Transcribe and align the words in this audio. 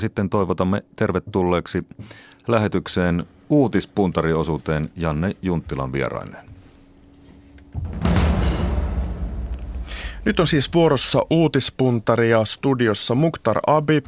sitten 0.00 0.30
toivotamme 0.30 0.82
tervetulleeksi 0.96 1.86
lähetykseen 2.48 3.26
uutispuntariosuuteen 3.48 4.88
Janne 4.96 5.36
Junttilan 5.42 5.92
vieraineen. 5.92 6.50
Nyt 10.24 10.40
on 10.40 10.46
siis 10.46 10.74
vuorossa 10.74 11.26
uutispuntari 11.30 12.30
ja 12.30 12.44
studiossa 12.44 13.14
Muktar 13.14 13.60
Abib, 13.66 14.06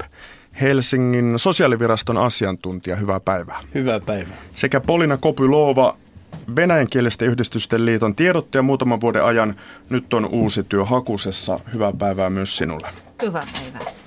Helsingin 0.60 1.34
sosiaaliviraston 1.36 2.18
asiantuntija. 2.18 2.96
Hyvää 2.96 3.20
päivää. 3.20 3.60
Hyvää 3.74 4.00
päivää. 4.00 4.36
Sekä 4.54 4.80
Polina 4.80 5.16
Kopylova, 5.16 5.96
Venäjänkielisten 6.56 7.28
yhdistysten 7.28 7.84
liiton 7.84 8.14
tiedottaja 8.14 8.62
muutaman 8.62 9.00
vuoden 9.00 9.24
ajan. 9.24 9.56
Nyt 9.90 10.14
on 10.14 10.26
uusi 10.26 10.62
työ 10.62 10.84
hakusessa. 10.84 11.58
Hyvää 11.72 11.92
päivää 11.98 12.30
myös 12.30 12.56
sinulle. 12.56 12.88
Hyvää 13.22 13.46
päivää. 13.52 14.01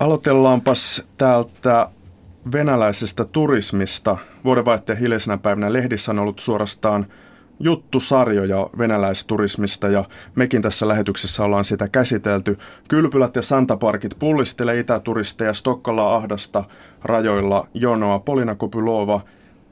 Aloitellaanpas 0.00 1.02
täältä 1.18 1.88
venäläisestä 2.52 3.24
turismista. 3.24 4.16
Vuodenvaihteen 4.44 4.98
hiljaisena 4.98 5.38
päivänä 5.38 5.72
lehdissä 5.72 6.12
on 6.12 6.18
ollut 6.18 6.38
suorastaan 6.38 7.06
juttusarjoja 7.60 8.70
venäläisturismista 8.78 9.88
ja 9.88 10.04
mekin 10.34 10.62
tässä 10.62 10.88
lähetyksessä 10.88 11.44
ollaan 11.44 11.64
sitä 11.64 11.88
käsitelty. 11.88 12.58
Kylpylät 12.88 13.36
ja 13.36 13.42
santaparkit 13.42 14.16
pullistelee 14.18 14.78
itäturisteja 14.78 15.54
Stokkolaa 15.54 16.16
ahdasta 16.16 16.64
rajoilla 17.04 17.68
jonoa. 17.74 18.18
Polina 18.18 18.54
Kopylova, 18.54 19.20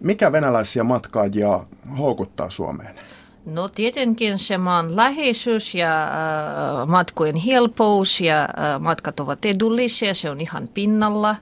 mikä 0.00 0.32
venäläisiä 0.32 0.84
matkaajia 0.84 1.64
houkuttaa 1.98 2.50
Suomeen? 2.50 2.94
No 3.44 3.68
tietenkin 3.68 4.38
se 4.38 4.58
maan 4.58 4.96
läheisyys 4.96 5.74
ja 5.74 6.04
äh, 6.04 6.86
matkojen 6.86 7.36
helpous 7.36 8.20
ja 8.20 8.42
äh, 8.42 8.80
matkat 8.80 9.20
ovat 9.20 9.44
edullisia, 9.44 10.14
se 10.14 10.30
on 10.30 10.40
ihan 10.40 10.68
pinnalla. 10.74 11.36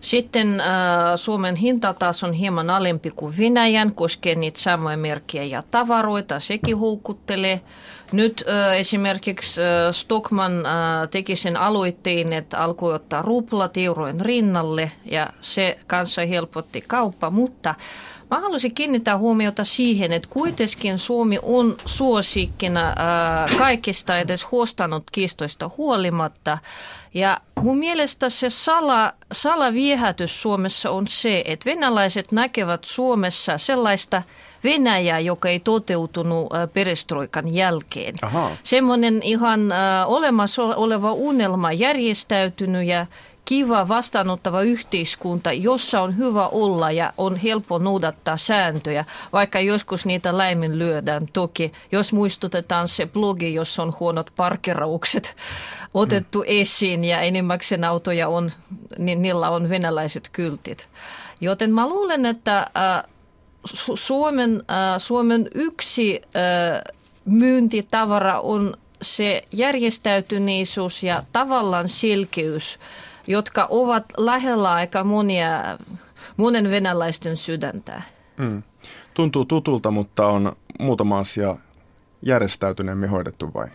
Sitten 0.00 0.60
äh, 0.60 0.66
Suomen 1.16 1.56
hinta 1.56 1.94
taas 1.94 2.24
on 2.24 2.32
hieman 2.32 2.70
alempi 2.70 3.10
kuin 3.16 3.34
Venäjän, 3.38 3.94
koskee 3.94 4.34
niitä 4.34 4.60
samoja 4.60 4.96
merkkejä 4.96 5.44
ja 5.44 5.62
tavaroita, 5.70 6.40
sekin 6.40 6.78
houkuttelee. 6.78 7.60
Nyt 8.12 8.44
äh, 8.48 8.78
esimerkiksi 8.78 9.62
äh, 9.62 9.66
Stockman 9.92 10.66
äh, 10.66 10.72
teki 11.10 11.36
sen 11.36 11.56
aloitteen, 11.56 12.32
että 12.32 12.58
alkoi 12.58 12.94
ottaa 12.94 13.22
ruplat 13.22 13.76
eurojen 13.76 14.20
rinnalle 14.20 14.92
ja 15.04 15.30
se 15.40 15.78
kanssa 15.86 16.26
helpotti 16.26 16.80
kauppa, 16.80 17.30
mutta 17.30 17.74
Mä 18.30 18.40
haluaisin 18.40 18.74
kiinnittää 18.74 19.18
huomiota 19.18 19.64
siihen, 19.64 20.12
että 20.12 20.28
kuitenkin 20.30 20.98
Suomi 20.98 21.38
on 21.42 21.76
suosikkina 21.86 22.88
äh, 22.88 23.58
kaikista 23.58 24.18
edes 24.18 24.50
huostanut 24.50 25.04
kiistoista 25.12 25.70
huolimatta. 25.76 26.58
Ja 27.14 27.40
mun 27.60 27.78
mielestä 27.78 28.28
se 28.28 28.50
sala, 28.50 29.12
salaviehätys 29.32 30.42
Suomessa 30.42 30.90
on 30.90 31.06
se, 31.08 31.42
että 31.46 31.70
venäläiset 31.70 32.32
näkevät 32.32 32.84
Suomessa 32.84 33.58
sellaista 33.58 34.22
Venäjää, 34.64 35.20
joka 35.20 35.48
ei 35.48 35.60
toteutunut 35.60 36.52
äh, 36.54 36.68
perestroikan 36.72 37.54
jälkeen. 37.54 38.14
Aha. 38.22 38.50
Semmoinen 38.62 39.22
ihan 39.22 39.72
äh, 39.72 39.78
olemassa 40.10 40.62
oleva 40.62 41.12
unelma 41.12 41.72
järjestäytynyt 41.72 42.86
ja 42.86 43.06
kiva 43.44 43.88
vastaanottava 43.88 44.62
yhteiskunta, 44.62 45.52
jossa 45.52 46.00
on 46.00 46.16
hyvä 46.16 46.48
olla 46.48 46.90
ja 46.90 47.12
on 47.18 47.36
helppo 47.36 47.78
noudattaa 47.78 48.36
sääntöjä, 48.36 49.04
vaikka 49.32 49.60
joskus 49.60 50.06
niitä 50.06 50.38
laiminlyödään. 50.38 51.26
Toki, 51.32 51.72
jos 51.92 52.12
muistutetaan 52.12 52.88
se 52.88 53.06
blogi, 53.06 53.54
jossa 53.54 53.82
on 53.82 53.94
huonot 54.00 54.30
parkeraukset 54.36 55.36
otettu 55.94 56.38
mm. 56.38 56.44
esiin 56.46 57.04
ja 57.04 57.20
enimmäkseen 57.20 57.84
autoja 57.84 58.28
on, 58.28 58.50
niin 58.98 59.22
niillä 59.22 59.50
on 59.50 59.68
venäläiset 59.68 60.28
kyltit. 60.32 60.88
Joten 61.40 61.74
mä 61.74 61.88
luulen, 61.88 62.26
että 62.26 62.58
äh, 62.58 63.10
Suomen, 63.94 64.62
äh, 64.70 64.98
Suomen 64.98 65.48
yksi 65.54 66.22
äh, 66.22 66.94
myyntitavara 67.24 68.40
on 68.40 68.76
se 69.02 69.42
järjestäytyneisyys 69.52 71.02
ja 71.02 71.22
tavallaan 71.32 71.88
selkeys– 71.88 72.78
jotka 73.26 73.66
ovat 73.70 74.04
lähellä 74.16 74.72
aika 74.72 75.04
monia, 75.04 75.78
monen 76.36 76.70
venäläisten 76.70 77.36
sydäntä. 77.36 78.02
Mm. 78.36 78.62
Tuntuu 79.14 79.44
tutulta, 79.44 79.90
mutta 79.90 80.26
on 80.26 80.56
muutama 80.78 81.18
asia 81.18 81.56
järjestäytyneemmin 82.22 83.10
hoidettu 83.10 83.54
vai? 83.54 83.68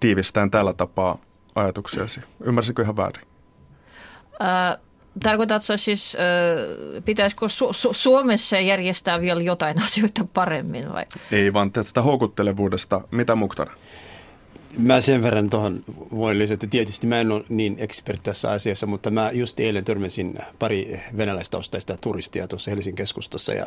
Tiivistään 0.00 0.50
tällä 0.50 0.72
tapaa 0.72 1.18
ajatuksiasi. 1.54 2.20
Ymmärsikö 2.44 2.82
ihan 2.82 2.96
väärin? 2.96 3.26
Äh, 4.42 4.78
Tarkoitatko 5.22 5.76
siis, 5.76 6.16
äh, 6.16 7.04
pitäisikö 7.04 7.46
Su- 7.46 7.72
Su- 7.72 7.94
Suomessa 7.94 8.58
järjestää 8.58 9.20
vielä 9.20 9.42
jotain 9.42 9.82
asioita 9.84 10.26
paremmin 10.34 10.92
vai? 10.92 11.06
Ei, 11.32 11.52
vaan 11.52 11.72
tästä 11.72 12.02
houkuttelevuudesta. 12.02 13.00
Mitä 13.10 13.34
Muktar? 13.34 13.68
Mä 14.78 15.00
sen 15.00 15.22
verran 15.22 15.50
tuohon 15.50 15.84
voin 16.10 16.38
lisätä. 16.38 16.66
Tietysti 16.66 17.06
mä 17.06 17.20
en 17.20 17.32
ole 17.32 17.44
niin 17.48 17.76
expert 17.78 18.22
tässä 18.22 18.50
asiassa, 18.50 18.86
mutta 18.86 19.10
mä 19.10 19.30
just 19.32 19.60
eilen 19.60 19.84
törmäsin 19.84 20.38
pari 20.58 21.00
venäläistaustaista 21.16 21.96
turistia 22.00 22.48
tuossa 22.48 22.70
Helsingin 22.70 22.96
keskustassa 22.96 23.52
ja 23.52 23.66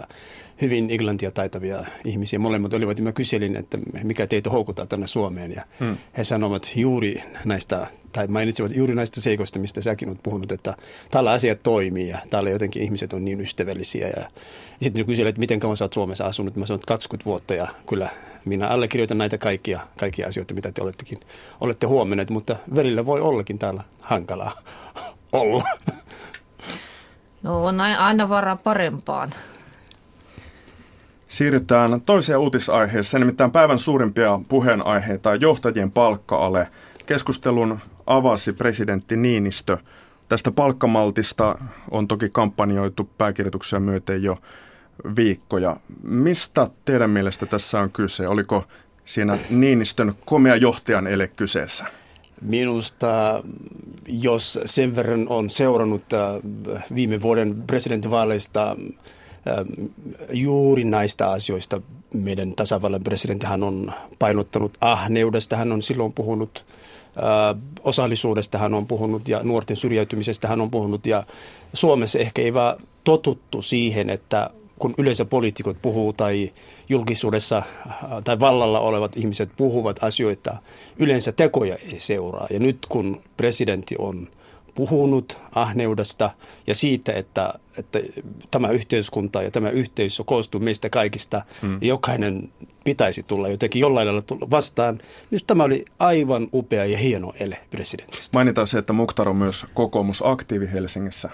hyvin 0.61 0.87
englantia 0.91 1.31
taitavia 1.31 1.85
ihmisiä. 2.05 2.39
Molemmat 2.39 2.73
olivat 2.73 2.97
ja 2.97 3.03
mä 3.03 3.11
kyselin, 3.11 3.55
että 3.55 3.77
mikä 4.03 4.27
teitä 4.27 4.49
houkuttaa 4.49 4.85
tänne 4.85 5.07
Suomeen 5.07 5.51
ja 5.51 5.61
hmm. 5.79 5.97
he 6.17 6.23
sanovat 6.23 6.71
juuri 6.75 7.23
näistä, 7.45 7.87
tai 8.11 8.27
mainitsivat 8.27 8.75
juuri 8.75 8.95
näistä 8.95 9.21
seikoista, 9.21 9.59
mistä 9.59 9.81
säkin 9.81 10.09
olet 10.09 10.23
puhunut, 10.23 10.51
että 10.51 10.75
täällä 11.11 11.31
asiat 11.31 11.63
toimii 11.63 12.09
ja 12.09 12.17
täällä 12.29 12.49
jotenkin 12.49 12.81
ihmiset 12.83 13.13
on 13.13 13.25
niin 13.25 13.41
ystävällisiä 13.41 14.07
ja, 14.07 14.27
ja 14.79 14.83
sitten 14.83 15.05
kyselin, 15.05 15.29
että 15.29 15.39
miten 15.39 15.59
kauan 15.59 15.77
sä 15.77 15.85
oot 15.85 15.93
Suomessa 15.93 16.25
asunut. 16.25 16.55
Mä 16.55 16.65
sanoin, 16.65 16.79
että 16.79 16.93
20 16.93 17.25
vuotta 17.25 17.53
ja 17.53 17.67
kyllä 17.87 18.09
minä 18.45 18.67
allekirjoitan 18.67 19.17
näitä 19.17 19.37
kaikkia, 19.37 19.79
kaikkia 19.99 20.27
asioita, 20.27 20.53
mitä 20.53 20.71
te 20.71 20.81
olettekin, 20.81 21.19
olette 21.61 21.87
huomanneet, 21.87 22.29
mutta 22.29 22.55
välillä 22.75 23.05
voi 23.05 23.21
ollakin 23.21 23.59
täällä 23.59 23.83
hankalaa 24.01 24.51
olla. 25.31 25.63
No 27.43 27.65
on 27.65 27.81
aina 27.81 28.29
varaa 28.29 28.55
parempaan. 28.55 29.29
Siirrytään 31.27 32.01
toiseen 32.01 32.39
uutisaiheeseen, 32.39 33.21
nimittäin 33.21 33.51
päivän 33.51 33.79
suurimpia 33.79 34.39
puheenaiheita 34.47 35.35
johtajien 35.35 35.91
palkka-ale. 35.91 36.67
Keskustelun 37.05 37.79
avasi 38.05 38.53
presidentti 38.53 39.17
Niinistö. 39.17 39.77
Tästä 40.29 40.51
palkkamaltista 40.51 41.57
on 41.91 42.07
toki 42.07 42.29
kampanjoitu 42.29 43.09
pääkirjoituksia 43.17 43.79
myöten 43.79 44.23
jo 44.23 44.37
viikkoja. 45.15 45.75
Mistä 46.03 46.67
teidän 46.85 47.09
mielestä 47.09 47.45
tässä 47.45 47.79
on 47.79 47.91
kyse? 47.91 48.27
Oliko 48.27 48.63
siinä 49.05 49.37
Niinistön 49.49 50.13
komea 50.25 50.55
johtajan 50.55 51.07
ele 51.07 51.27
kyseessä? 51.27 51.85
Minusta, 52.41 53.43
jos 54.07 54.59
sen 54.65 54.95
verran 54.95 55.27
on 55.29 55.49
seurannut 55.49 56.13
äh, 56.13 56.83
viime 56.95 57.21
vuoden 57.21 57.63
presidentinvaaleista 57.67 58.71
äh, 58.71 58.77
juuri 60.33 60.83
näistä 60.83 61.31
asioista, 61.31 61.81
meidän 62.13 62.53
tasavallan 62.55 63.03
presidenttihän 63.03 63.63
on 63.63 63.91
painottanut 64.19 64.77
ahneudesta, 64.81 65.55
hän 65.55 65.71
on 65.71 65.81
silloin 65.81 66.13
puhunut 66.13 66.65
äh, 67.17 67.61
osallisuudesta 67.83 68.57
hän 68.57 68.73
on 68.73 68.87
puhunut 68.87 69.27
ja 69.27 69.43
nuorten 69.43 69.77
syrjäytymisestä 69.77 70.47
hän 70.47 70.61
on 70.61 70.71
puhunut 70.71 71.05
ja 71.05 71.23
Suomessa 71.73 72.19
ehkä 72.19 72.41
ei 72.41 72.53
vaan 72.53 72.77
totuttu 73.03 73.61
siihen, 73.61 74.09
että 74.09 74.49
kun 74.79 74.93
yleensä 74.97 75.25
poliitikot 75.25 75.81
puhuu 75.81 76.13
tai 76.13 76.53
julkisuudessa 76.89 77.57
äh, 77.57 77.95
tai 78.23 78.39
vallalla 78.39 78.79
olevat 78.79 79.17
ihmiset 79.17 79.49
puhuvat 79.57 80.03
asioita, 80.03 80.57
yleensä 80.99 81.31
tekoja 81.31 81.75
ei 81.75 81.99
seuraa. 81.99 82.47
Ja 82.49 82.59
nyt 82.59 82.85
kun 82.89 83.21
presidentti 83.37 83.95
on 83.97 84.27
puhunut 84.75 85.37
ahneudesta 85.55 86.31
ja 86.67 86.75
siitä, 86.75 87.13
että, 87.13 87.53
että 87.77 87.99
tämä 88.51 88.69
yhteiskunta 88.69 89.41
ja 89.41 89.51
tämä 89.51 89.69
yhteisö 89.69 90.23
koostuu 90.23 90.61
meistä 90.61 90.89
kaikista 90.89 91.41
mm. 91.61 91.77
jokainen 91.81 92.49
pitäisi 92.83 93.23
tulla 93.23 93.47
jotenkin 93.47 93.79
jollain 93.79 94.07
lailla 94.07 94.21
tulla 94.21 94.49
vastaan. 94.49 94.99
Nyt 95.31 95.47
tämä 95.47 95.63
oli 95.63 95.85
aivan 95.99 96.47
upea 96.53 96.85
ja 96.85 96.97
hieno 96.97 97.33
ele 97.39 97.57
presidentistä. 97.69 98.37
Mainitaan 98.37 98.67
se, 98.67 98.77
että 98.77 98.93
Muktar 98.93 99.29
on 99.29 99.35
myös 99.35 99.65
kokoomusaktiivi 99.73 100.69
Helsingissä. 100.73 101.29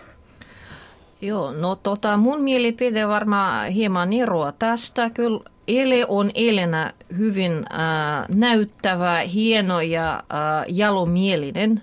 Joo, 1.25 1.51
no 1.51 1.75
tota, 1.75 2.17
mun 2.17 2.41
mielipide 2.41 3.07
varmaan 3.07 3.69
hieman 3.69 4.13
eroa 4.13 4.51
tästä. 4.51 5.09
Kyllä 5.09 5.39
Ele 5.67 6.05
on 6.07 6.31
Elena 6.35 6.91
hyvin 7.17 7.51
äh, 7.51 8.25
näyttävä, 8.29 9.19
hieno 9.19 9.81
ja 9.81 10.15
äh, 10.15 10.65
jalomielinen, 10.67 11.81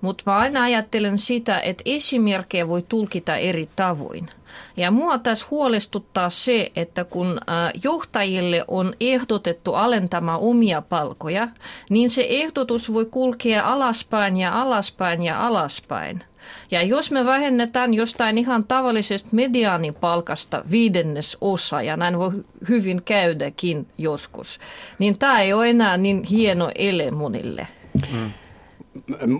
mutta 0.00 0.22
mä 0.26 0.36
aina 0.36 0.62
ajattelen 0.62 1.18
sitä, 1.18 1.60
että 1.60 1.82
esimerkkejä 1.86 2.68
voi 2.68 2.82
tulkita 2.82 3.36
eri 3.36 3.68
tavoin. 3.76 4.28
Ja 4.76 4.90
mua 4.90 5.18
tässä 5.18 5.46
huolestuttaa 5.50 6.28
se, 6.28 6.72
että 6.76 7.04
kun 7.04 7.40
johtajille 7.84 8.64
on 8.68 8.94
ehdotettu 9.00 9.74
alentamaan 9.74 10.40
omia 10.40 10.82
palkoja, 10.82 11.48
niin 11.90 12.10
se 12.10 12.26
ehdotus 12.28 12.92
voi 12.92 13.04
kulkea 13.04 13.72
alaspäin 13.72 14.36
ja 14.36 14.62
alaspäin 14.62 15.22
ja 15.22 15.46
alaspäin. 15.46 16.22
Ja 16.70 16.82
jos 16.82 17.10
me 17.10 17.24
vähennetään 17.24 17.94
jostain 17.94 18.38
ihan 18.38 18.64
tavallisesta 18.64 19.28
mediaanipalkasta 19.32 20.64
viidennes 20.70 21.36
osa, 21.40 21.82
ja 21.82 21.96
näin 21.96 22.18
voi 22.18 22.32
hyvin 22.68 23.02
käydäkin 23.02 23.86
joskus, 23.98 24.60
niin 24.98 25.18
tämä 25.18 25.40
ei 25.40 25.52
ole 25.52 25.70
enää 25.70 25.96
niin 25.96 26.22
hieno 26.22 26.70
ele 26.74 27.10
monille. 27.10 27.68
Mm. 28.12 28.30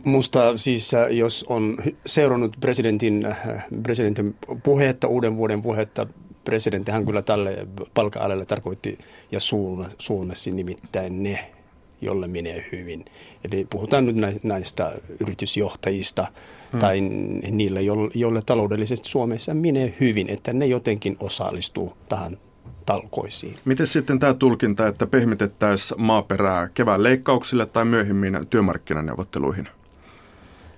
Musta 0.05 0.57
siis, 0.57 0.95
äh, 0.95 1.11
jos 1.11 1.45
on 1.49 1.77
seurannut 2.07 2.57
presidentin, 2.61 3.27
äh, 3.27 3.67
presidentin 3.83 4.37
puhetta, 4.63 5.09
uuden 5.09 5.37
vuoden 5.37 5.63
puhetta, 5.63 6.07
hän 6.91 7.07
kyllä 7.07 7.23
tälle 7.23 7.69
palka 7.95 8.21
tarkoitti 8.49 8.99
ja 9.33 9.41
suunnasi 9.99 10.51
nimittäin 10.51 11.23
ne, 11.23 11.51
jolle 12.01 12.29
menee 12.29 12.67
hyvin. 12.73 13.05
Eli 13.45 13.67
puhutaan 13.71 14.07
nyt 14.07 14.17
näistä 14.43 14.93
yritysjohtajista 15.21 16.27
hmm. 16.73 16.81
tai 16.81 17.01
niille, 17.51 17.81
joille 18.15 18.43
taloudellisesti 18.47 19.09
Suomessa 19.09 19.55
menee 19.55 19.95
hyvin, 20.01 20.31
että 20.31 20.53
ne 20.53 20.67
jotenkin 20.67 21.17
osallistuu 21.21 21.93
tähän 22.09 22.39
talkoisiin. 22.87 23.55
Miten 23.65 23.87
sitten 23.87 24.19
tämä 24.19 24.35
tulkinta, 24.35 24.89
että 24.89 25.07
pehmitettäisiin 25.07 26.03
maaperää 26.03 26.69
kevään 26.75 27.03
leikkauksille 27.03 27.67
tai 27.67 27.85
myöhemmin 27.85 28.39
työmarkkinaneuvotteluihin? 28.51 29.69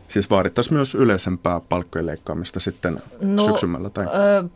Siis 0.09 0.31
vaadittaisiin 0.31 0.75
myös 0.75 0.95
yleisempää 0.95 1.61
palkkojen 1.69 2.07
leikkaamista 2.07 2.61
sitten 2.61 3.03
no, 3.21 3.47
syksymällä? 3.47 3.91
Tai? 3.91 4.07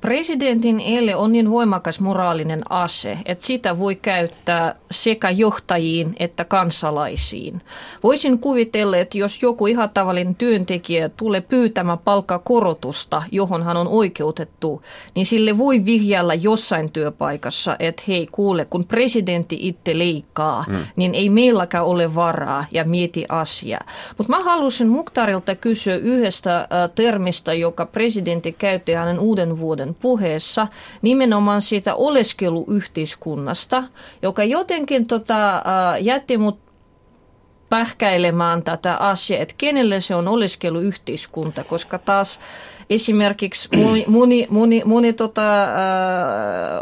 presidentin 0.00 0.80
ele 0.80 1.16
on 1.16 1.32
niin 1.32 1.50
voimakas 1.50 2.00
moraalinen 2.00 2.62
ase, 2.72 3.18
että 3.24 3.44
sitä 3.44 3.78
voi 3.78 3.94
käyttää 3.96 4.74
sekä 4.90 5.30
johtajiin 5.30 6.14
että 6.18 6.44
kansalaisiin. 6.44 7.62
Voisin 8.02 8.38
kuvitella, 8.38 8.96
että 8.96 9.18
jos 9.18 9.42
joku 9.42 9.66
ihan 9.66 9.90
tavallinen 9.90 10.34
työntekijä 10.34 11.08
tulee 11.08 11.40
pyytämään 11.40 11.98
palkkakorotusta, 12.04 13.22
johon 13.32 13.62
hän 13.62 13.76
on 13.76 13.88
oikeutettu, 13.88 14.82
niin 15.14 15.26
sille 15.26 15.58
voi 15.58 15.84
vihjalla 15.84 16.34
jossain 16.34 16.92
työpaikassa, 16.92 17.76
että 17.78 18.02
hei 18.08 18.28
kuule, 18.32 18.64
kun 18.64 18.84
presidentti 18.84 19.56
itse 19.60 19.98
leikkaa, 19.98 20.62
hmm. 20.62 20.78
niin 20.96 21.14
ei 21.14 21.28
meilläkään 21.28 21.84
ole 21.84 22.14
varaa 22.14 22.64
ja 22.72 22.84
mieti 22.84 23.24
asiaa. 23.28 23.80
Mutta 24.18 24.32
mä 24.32 24.40
halusin 24.44 24.88
Muktarilta 24.88 25.39
Karilta 25.40 25.60
kysyä 25.60 25.96
yhdestä 25.96 26.68
termistä, 26.94 27.54
joka 27.54 27.86
presidentti 27.86 28.52
käytti 28.52 28.92
hänen 28.92 29.18
uuden 29.18 29.58
vuoden 29.60 29.94
puheessa, 29.94 30.68
nimenomaan 31.02 31.62
siitä 31.62 31.94
oleskeluyhteiskunnasta, 31.94 33.84
joka 34.22 34.44
jotenkin 34.44 35.06
tota, 35.06 35.62
jätti 36.00 36.38
mut 36.38 36.58
pähkäilemään 37.70 38.62
tätä 38.62 38.96
asiaa, 38.96 39.42
että 39.42 39.54
kenelle 39.58 40.00
se 40.00 40.14
on 40.14 40.28
oleskeluyhteiskunta, 40.28 41.64
koska 41.64 41.98
taas 41.98 42.40
esimerkiksi 42.90 43.68
moni, 43.76 44.04
moni, 44.06 44.46
moni, 44.50 44.82
moni 44.84 45.12
tota, 45.12 45.62
äh, 45.62 45.68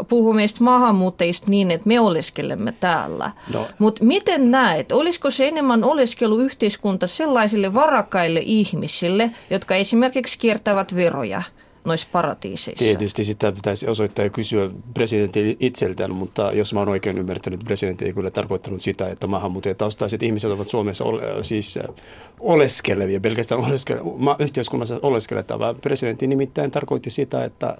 puhuu 0.07 0.33
meistä 0.33 0.63
maahanmuuttajista 0.63 1.49
niin, 1.49 1.71
että 1.71 1.87
me 1.87 1.99
oleskelemme 1.99 2.71
täällä. 2.71 3.31
No. 3.53 3.67
Mutta 3.79 4.03
miten 4.03 4.51
näet, 4.51 4.91
olisiko 4.91 5.31
se 5.31 5.47
enemmän 5.47 5.83
oleskeluyhteiskunta 5.83 7.07
sellaisille 7.07 7.73
varakkaille 7.73 8.41
ihmisille, 8.45 9.31
jotka 9.49 9.75
esimerkiksi 9.75 10.39
kiertävät 10.39 10.95
veroja? 10.95 11.41
Noissa 11.85 12.07
paratiiseissa. 12.11 12.85
Tietysti 12.85 13.23
sitä 13.23 13.51
pitäisi 13.51 13.87
osoittaa 13.87 14.25
ja 14.25 14.29
kysyä 14.29 14.69
presidentti 14.93 15.57
itseltään, 15.59 16.11
mutta 16.11 16.51
jos 16.51 16.73
mä 16.73 16.79
oon 16.79 16.89
oikein 16.89 17.17
ymmärtänyt, 17.17 17.63
presidentti 17.63 18.05
ei 18.05 18.13
kyllä 18.13 18.31
tarkoittanut 18.31 18.81
sitä, 18.81 19.07
että 19.09 19.27
maahanmuuttajataustaiset 19.27 20.23
ihmiset 20.23 20.51
ovat 20.51 20.69
Suomessa 20.69 21.03
ole, 21.03 21.43
siis 21.43 21.77
äh, 21.77 21.95
oleskelevia, 22.39 23.19
pelkästään 23.19 23.65
oleskelevia, 23.65 24.35
yhteiskunnassa 24.39 24.99
oleskelevia. 25.01 25.73
Presidentti 25.81 26.27
nimittäin 26.27 26.71
tarkoitti 26.71 27.09
sitä, 27.09 27.43
että, 27.43 27.77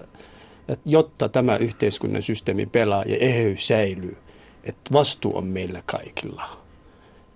että 0.68 0.90
jotta 0.90 1.28
tämä 1.28 1.56
yhteiskunnan 1.56 2.22
systeemi 2.22 2.66
pelaa 2.66 3.04
ja 3.06 3.16
eheys 3.16 3.66
säilyy, 3.66 4.16
että 4.64 4.92
vastuu 4.92 5.36
on 5.36 5.46
meillä 5.46 5.82
kaikilla. 5.86 6.44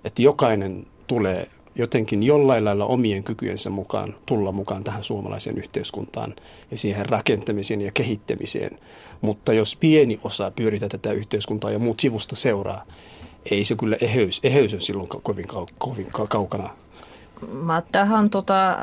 Että 0.04 0.22
jokainen 0.22 0.86
tulee 1.06 1.48
jotenkin 1.74 2.22
jollain 2.22 2.64
lailla 2.64 2.86
omien 2.86 3.24
kykyjensä 3.24 3.70
mukaan 3.70 4.14
tulla 4.26 4.52
mukaan 4.52 4.84
tähän 4.84 5.04
suomalaiseen 5.04 5.58
yhteiskuntaan 5.58 6.34
ja 6.70 6.78
siihen 6.78 7.06
rakentamiseen 7.06 7.80
ja 7.80 7.92
kehittämiseen. 7.92 8.78
Mutta 9.20 9.52
jos 9.52 9.76
pieni 9.76 10.20
osa 10.24 10.50
pyöritää 10.50 10.88
tätä 10.88 11.12
yhteiskuntaa 11.12 11.70
ja 11.70 11.78
muut 11.78 12.00
sivusta 12.00 12.36
seuraa, 12.36 12.84
ei 13.50 13.64
se 13.64 13.76
kyllä 13.76 13.96
eheys, 14.00 14.40
eheys 14.42 14.74
on 14.74 14.80
silloin 14.80 15.08
kovin, 15.08 15.46
kovin 15.78 16.06
kaukana 16.28 16.70
Mä 17.52 17.82
tähän 17.92 18.30
tota, 18.30 18.68
äh, 18.68 18.78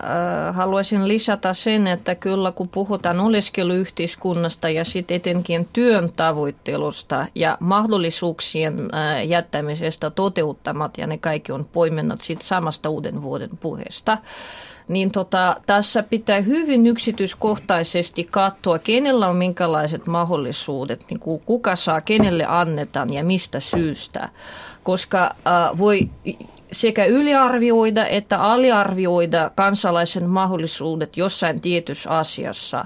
haluaisin 0.55 1.07
lisätä 1.07 1.53
sen, 1.53 1.87
että 1.87 2.15
kyllä 2.15 2.51
kun 2.51 2.69
puhutaan 2.69 3.19
oleskeluyhteiskunnasta 3.19 4.69
ja 4.69 4.85
sitten 4.85 5.15
etenkin 5.15 5.67
työn 5.73 6.11
tavoittelusta 6.15 7.25
ja 7.35 7.57
mahdollisuuksien 7.59 8.89
äh, 8.93 9.27
jättämisestä 9.27 10.09
toteuttamat 10.09 10.97
ja 10.97 11.07
ne 11.07 11.17
kaikki 11.17 11.51
on 11.51 11.65
poimennut 11.65 12.21
siitä 12.21 12.43
samasta 12.43 12.89
uuden 12.89 13.21
vuoden 13.21 13.49
puheesta, 13.59 14.17
niin 14.87 15.11
tota, 15.11 15.55
tässä 15.65 16.03
pitää 16.03 16.41
hyvin 16.41 16.87
yksityiskohtaisesti 16.87 18.23
katsoa, 18.23 18.79
kenellä 18.79 19.27
on 19.27 19.35
minkälaiset 19.35 20.07
mahdollisuudet, 20.07 21.05
niin 21.09 21.19
kuka 21.45 21.75
saa, 21.75 22.01
kenelle 22.01 22.45
annetaan 22.45 23.13
ja 23.13 23.23
mistä 23.23 23.59
syystä. 23.59 24.29
Koska 24.83 25.23
äh, 25.23 25.77
voi 25.77 26.09
sekä 26.71 27.06
yliarvioida 27.06 28.06
että 28.06 28.39
aliarvioida 28.39 29.51
kansalaisen 29.56 30.29
mahdollisuudet 30.29 31.18
jossain 31.18 31.62
tietyssä 31.62 32.09
asiassa. 32.09 32.85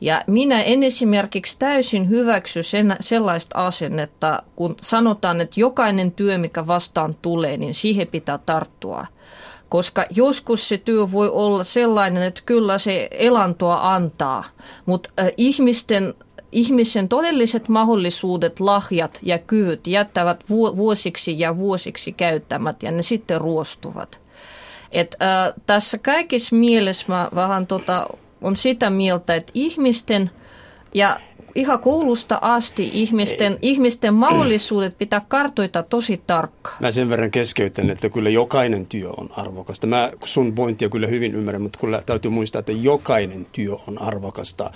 Ja 0.00 0.24
minä 0.26 0.62
en 0.62 0.82
esimerkiksi 0.82 1.58
täysin 1.58 2.08
hyväksy 2.08 2.62
sen, 2.62 2.96
sellaista 3.00 3.58
asennetta, 3.66 4.42
kun 4.56 4.76
sanotaan, 4.80 5.40
että 5.40 5.60
jokainen 5.60 6.12
työ, 6.12 6.38
mikä 6.38 6.66
vastaan 6.66 7.14
tulee, 7.22 7.56
niin 7.56 7.74
siihen 7.74 8.06
pitää 8.06 8.38
tarttua. 8.38 9.06
Koska 9.68 10.04
joskus 10.10 10.68
se 10.68 10.78
työ 10.78 11.12
voi 11.12 11.28
olla 11.28 11.64
sellainen, 11.64 12.22
että 12.22 12.42
kyllä 12.46 12.78
se 12.78 13.08
elantoa 13.10 13.94
antaa, 13.94 14.44
mutta 14.86 15.10
ihmisten 15.36 16.14
ihmisen 16.52 17.08
todelliset 17.08 17.68
mahdollisuudet, 17.68 18.60
lahjat 18.60 19.18
ja 19.22 19.38
kyvyt 19.38 19.86
jättävät 19.86 20.44
vuosiksi 20.50 21.38
ja 21.38 21.58
vuosiksi 21.58 22.12
käyttämät 22.12 22.82
ja 22.82 22.90
ne 22.90 23.02
sitten 23.02 23.40
ruostuvat. 23.40 24.20
Et, 24.92 25.16
äh, 25.22 25.54
tässä 25.66 25.98
kaikissa 25.98 26.56
mielessä 26.56 27.04
mä 27.08 27.28
vähän 27.34 27.66
tota, 27.66 28.06
on 28.42 28.56
sitä 28.56 28.90
mieltä, 28.90 29.34
että 29.34 29.52
ihmisten 29.54 30.30
ja 30.94 31.20
ihan 31.54 31.80
koulusta 31.80 32.38
asti 32.42 32.90
ihmisten, 32.92 33.58
ihmisten 33.62 34.14
mahdollisuudet 34.14 34.98
pitää 34.98 35.22
kartoita 35.28 35.82
tosi 35.82 36.22
tarkkaan. 36.26 36.76
Mä 36.80 36.90
sen 36.90 37.08
verran 37.08 37.30
keskeytän, 37.30 37.90
että 37.90 38.08
kyllä 38.08 38.30
jokainen 38.30 38.86
työ 38.86 39.10
on 39.16 39.28
arvokasta. 39.36 39.86
Mä 39.86 40.10
sun 40.24 40.52
pointtia 40.52 40.88
kyllä 40.88 41.06
hyvin 41.06 41.34
ymmärrän, 41.34 41.62
mutta 41.62 41.78
kyllä 41.78 42.02
täytyy 42.06 42.30
muistaa, 42.30 42.58
että 42.58 42.72
jokainen 42.72 43.46
työ 43.52 43.76
on 43.88 44.02
arvokasta. 44.02 44.70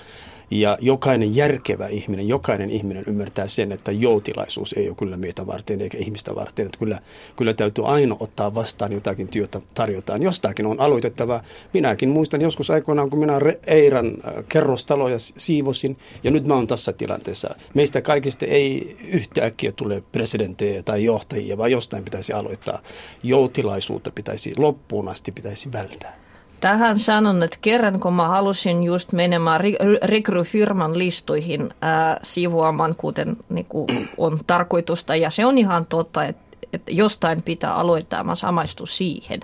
Ja 0.51 0.79
jokainen 0.81 1.37
järkevä 1.37 1.87
ihminen, 1.87 2.29
jokainen 2.29 2.71
ihminen 2.71 3.05
ymmärtää 3.07 3.49
sen, 3.49 3.73
että 3.73 3.93
joutilaisuus 3.93 4.73
ei 4.73 4.89
ole 4.89 4.97
kyllä 4.97 5.17
meitä 5.17 5.47
varten 5.47 5.81
eikä 5.81 5.99
ihmistä 5.99 6.35
varten. 6.35 6.67
Että 6.67 6.79
kyllä, 6.79 7.01
kyllä 7.37 7.55
täytyy 7.55 7.87
aina 7.87 8.17
ottaa 8.21 8.55
vastaan 8.55 8.93
jotakin 8.93 9.29
työtä 9.29 9.61
tarjotaan. 9.75 10.23
Jostakin 10.23 10.67
on 10.67 10.81
aloitettava. 10.81 11.41
Minäkin 11.73 12.09
muistan 12.09 12.41
joskus 12.41 12.71
aikoinaan, 12.71 13.11
kun 13.11 13.19
minä 13.19 13.41
Eiran 13.67 14.07
äh, 14.07 14.45
kerrostaloja 14.49 15.17
siivosin 15.19 15.97
ja 16.25 16.31
nyt 16.31 16.47
mä 16.47 16.55
oon 16.55 16.67
tässä 16.67 16.93
tilanteessa. 16.93 17.55
Meistä 17.75 18.03
kaikista 18.03 18.47
ei 18.47 18.97
yhtäkkiä 19.13 19.73
tule 19.73 20.03
presidenttejä 20.13 20.83
tai 20.83 21.05
johtajia, 21.05 21.59
vaan 21.59 21.73
jostain 21.73 22.05
pitäisi 22.05 22.33
aloittaa. 22.33 22.83
Joutilaisuutta 23.23 24.11
pitäisi 24.11 24.53
loppuun 24.57 25.09
asti 25.09 25.33
pitäisi 25.33 25.73
välttää. 25.73 26.26
Tähän 26.61 26.99
sanon, 26.99 27.43
että 27.43 27.59
kerran 27.61 28.01
kun 28.01 28.13
mä 28.13 28.29
halusin 28.29 28.83
just 28.83 29.13
menemään 29.13 29.61
rekryfirman 30.03 30.99
listoihin 30.99 31.75
ää, 31.81 32.21
sivuamaan, 32.23 32.95
kuten 32.97 33.37
niin 33.49 33.67
kuin 33.69 34.09
on 34.19 34.39
tarkoitusta, 34.47 35.17
ja 35.17 35.31
se 35.31 35.47
on 35.47 35.59
ihan 35.59 35.87
totta, 35.87 36.25
että, 36.25 36.57
että 36.73 36.93
jostain 36.93 37.43
pitää 37.43 37.75
aloittaa, 37.75 38.25
mä 38.25 38.35
samaistun 38.35 38.89
siihen. 38.89 39.41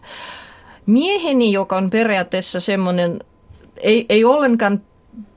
Mieheni, 0.86 1.52
joka 1.52 1.76
on 1.76 1.90
periaatteessa 1.90 2.60
semmoinen, 2.60 3.20
ei, 3.76 4.06
ei 4.08 4.24
ollenkaan 4.24 4.80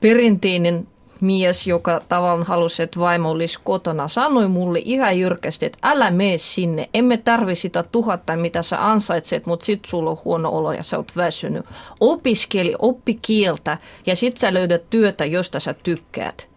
perinteinen 0.00 0.88
mies, 1.20 1.66
joka 1.66 2.00
tavallaan 2.08 2.46
halusi, 2.46 2.82
että 2.82 3.00
vaimo 3.00 3.30
olisi 3.30 3.58
kotona, 3.64 4.08
sanoi 4.08 4.48
mulle 4.48 4.82
ihan 4.84 5.18
jyrkästi, 5.18 5.66
että 5.66 5.78
älä 5.82 6.10
mene 6.10 6.38
sinne, 6.38 6.88
emme 6.94 7.16
tarvi 7.16 7.54
sitä 7.54 7.82
tuhatta, 7.82 8.36
mitä 8.36 8.62
sä 8.62 8.86
ansaitset, 8.86 9.46
mutta 9.46 9.66
sit 9.66 9.84
sulla 9.86 10.10
on 10.10 10.16
huono 10.24 10.50
olo 10.50 10.72
ja 10.72 10.82
sä 10.82 10.96
oot 10.96 11.12
väsynyt. 11.16 11.66
Opiskeli, 12.00 12.74
oppi 12.78 13.18
kieltä 13.22 13.78
ja 14.06 14.16
sit 14.16 14.36
sä 14.36 14.54
löydät 14.54 14.90
työtä, 14.90 15.24
josta 15.24 15.60
sä 15.60 15.74
tykkäät. 15.74 16.48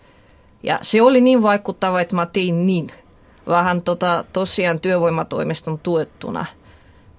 Ja 0.63 0.79
se 0.81 1.01
oli 1.01 1.21
niin 1.21 1.41
vaikuttava, 1.41 2.01
että 2.01 2.15
mä 2.15 2.25
tein 2.25 2.65
niin. 2.65 2.87
Vähän 3.47 3.81
tota, 3.81 4.25
tosiaan 4.33 4.79
työvoimatoimiston 4.79 5.79
tuettuna. 5.79 6.45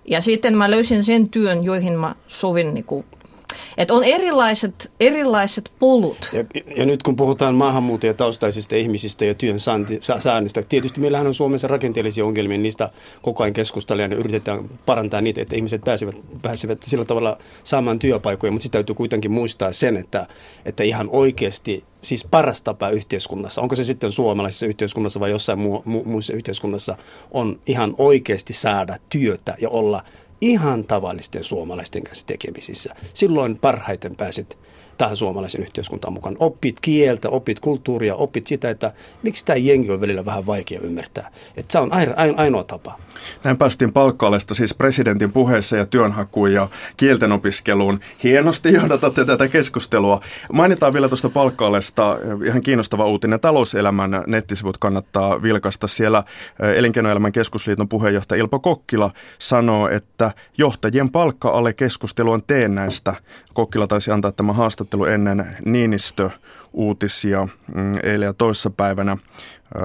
Ja 0.04 0.20
sitten 0.20 0.56
mä 0.56 0.70
löysin 0.70 1.04
sen 1.04 1.28
työn, 1.28 1.64
joihin 1.64 1.98
mä 1.98 2.14
sovin 2.28 2.74
niin 2.74 2.84
että 3.76 3.94
on 3.94 4.04
erilaiset, 4.04 4.92
erilaiset 5.00 5.72
polut. 5.78 6.30
Ja, 6.32 6.44
ja 6.76 6.86
nyt 6.86 7.02
kun 7.02 7.16
puhutaan 7.16 7.54
maahanmuuttajataustaisista 7.54 8.76
ihmisistä 8.76 9.24
ja 9.24 9.34
työn 9.34 9.60
saannista, 10.18 10.62
tietysti 10.62 11.00
meillähän 11.00 11.26
on 11.26 11.34
Suomessa 11.34 11.68
rakenteellisia 11.68 12.24
ongelmia, 12.24 12.58
niistä 12.58 12.90
koko 13.22 13.42
ajan 13.42 13.52
keskustellaan 13.52 14.10
ja 14.10 14.16
yritetään 14.16 14.68
parantaa 14.86 15.20
niitä, 15.20 15.42
että 15.42 15.56
ihmiset 15.56 15.84
pääsevät, 15.84 16.16
pääsevät 16.42 16.82
sillä 16.82 17.04
tavalla 17.04 17.38
saamaan 17.64 17.98
työpaikkoja, 17.98 18.52
mutta 18.52 18.62
sitten 18.62 18.78
täytyy 18.78 18.94
kuitenkin 18.94 19.30
muistaa 19.30 19.72
sen, 19.72 19.96
että, 19.96 20.26
että 20.64 20.82
ihan 20.82 21.08
oikeasti 21.10 21.84
siis 22.02 22.26
paras 22.30 22.62
tapa 22.62 22.90
yhteiskunnassa, 22.90 23.62
onko 23.62 23.74
se 23.74 23.84
sitten 23.84 24.12
suomalaisessa 24.12 24.66
yhteiskunnassa 24.66 25.20
vai 25.20 25.30
jossain 25.30 25.58
mu- 25.58 25.82
mu- 25.82 26.08
muussa 26.08 26.32
yhteiskunnassa, 26.32 26.96
on 27.30 27.60
ihan 27.66 27.94
oikeasti 27.98 28.52
saada 28.52 28.96
työtä 29.08 29.54
ja 29.60 29.68
olla– 29.68 30.02
ihan 30.40 30.84
tavallisten 30.84 31.44
suomalaisten 31.44 32.02
kanssa 32.02 32.26
tekemisissä. 32.26 32.94
Silloin 33.12 33.58
parhaiten 33.58 34.16
pääset 34.16 34.58
tähän 35.00 35.16
suomalaisen 35.16 35.62
yhteiskuntaan 35.62 36.12
mukaan. 36.12 36.36
Oppit 36.38 36.80
kieltä, 36.80 37.28
oppit 37.28 37.60
kulttuuria, 37.60 38.14
oppit 38.14 38.46
sitä, 38.46 38.70
että 38.70 38.92
miksi 39.22 39.44
tämä 39.44 39.56
jengi 39.56 39.90
on 39.90 40.00
välillä 40.00 40.24
vähän 40.24 40.46
vaikea 40.46 40.80
ymmärtää. 40.82 41.30
Että 41.56 41.72
se 41.72 41.78
on 41.78 41.90
ainoa 42.36 42.64
tapa. 42.64 42.98
Näin 43.44 43.56
päästiin 43.56 43.92
palkka 43.92 44.30
siis 44.52 44.74
presidentin 44.74 45.32
puheessa 45.32 45.76
ja 45.76 45.86
työnhakuun 45.86 46.52
ja 46.52 46.68
kielten 46.96 47.32
opiskeluun. 47.32 48.00
Hienosti 48.24 48.72
johdatatte 48.72 49.24
tätä 49.24 49.48
keskustelua. 49.48 50.20
Mainitaan 50.52 50.92
vielä 50.92 51.08
tuosta 51.08 51.28
palkka 51.28 51.70
ihan 52.46 52.62
kiinnostava 52.62 53.06
uutinen. 53.06 53.40
Talouselämän 53.40 54.24
nettisivut 54.26 54.78
kannattaa 54.78 55.42
vilkasta. 55.42 55.86
Siellä 55.86 56.24
Elinkeinoelämän 56.76 57.32
keskusliiton 57.32 57.88
puheenjohtaja 57.88 58.40
Ilpo 58.40 58.60
Kokkila 58.60 59.10
sanoo, 59.38 59.88
että 59.88 60.32
johtajien 60.58 61.10
palkka-ale 61.10 61.72
keskustelu 61.72 62.32
on 62.32 62.42
teennäistä. 62.46 63.14
Kokkila 63.54 63.86
taisi 63.86 64.10
antaa 64.10 64.32
tämä 64.32 64.52
haastattelu 64.90 65.04
ennen 65.04 65.56
Niinistö-uutisia 65.66 67.48
mm, 67.74 67.92
eilen 68.02 68.26
ja 68.26 68.32
toissapäivänä. 68.32 69.16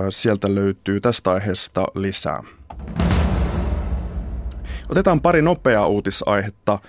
Sieltä 0.09 0.55
löytyy 0.55 0.99
tästä 0.99 1.31
aiheesta 1.31 1.85
lisää. 1.95 2.43
Otetaan 4.89 5.21
pari 5.21 5.41
nopeaa 5.41 5.87
uutisaihetta. 5.87 6.79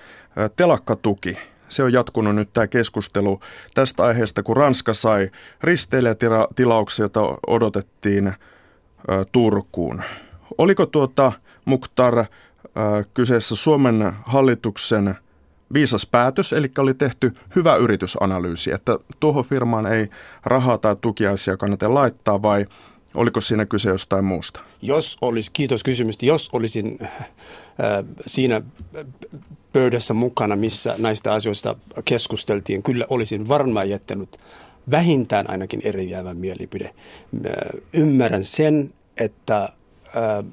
Telakkatuki. 0.55 1.37
Se 1.69 1.83
on 1.83 1.93
jatkunut 1.93 2.35
nyt 2.35 2.53
tämä 2.53 2.67
keskustelu 2.67 3.39
tästä 3.73 4.03
aiheesta, 4.03 4.43
kun 4.43 4.57
Ranska 4.57 4.93
sai 4.93 5.31
risteilijätilauksia, 5.61 7.03
joita 7.03 7.21
odotettiin 7.47 8.33
Turkuun. 9.31 10.01
Oliko 10.57 10.85
tuota 10.85 11.31
Muktar 11.65 12.25
kyseessä 13.13 13.55
Suomen 13.55 14.13
hallituksen 14.25 15.15
viisas 15.73 16.05
päätös, 16.05 16.53
eli 16.53 16.71
oli 16.77 16.93
tehty 16.93 17.31
hyvä 17.55 17.75
yritysanalyysi, 17.75 18.71
että 18.71 18.99
tuohon 19.19 19.45
firmaan 19.45 19.85
ei 19.85 20.07
rahaa 20.45 20.77
tai 20.77 20.95
tukiaisia 21.01 21.57
kannata 21.57 21.93
laittaa 21.93 22.41
vai 22.41 22.65
oliko 23.15 23.41
siinä 23.41 23.65
kyse 23.65 23.89
jostain 23.89 24.25
muusta? 24.25 24.59
Jos 24.81 25.17
olisi, 25.21 25.51
kiitos 25.53 25.83
kysymystä, 25.83 26.25
jos 26.25 26.49
olisin 26.53 26.97
äh, 27.03 27.17
siinä 28.27 28.61
pöydässä 29.73 30.13
mukana, 30.13 30.55
missä 30.55 30.95
näistä 30.97 31.33
asioista 31.33 31.75
keskusteltiin, 32.05 32.83
kyllä 32.83 33.05
olisin 33.09 33.47
varmaan 33.47 33.89
jättänyt 33.89 34.37
vähintään 34.91 35.49
ainakin 35.49 35.81
eriävän 35.83 36.37
mielipide. 36.37 36.85
Äh, 36.85 37.51
ymmärrän 37.93 38.43
sen, 38.43 38.93
että 39.19 39.69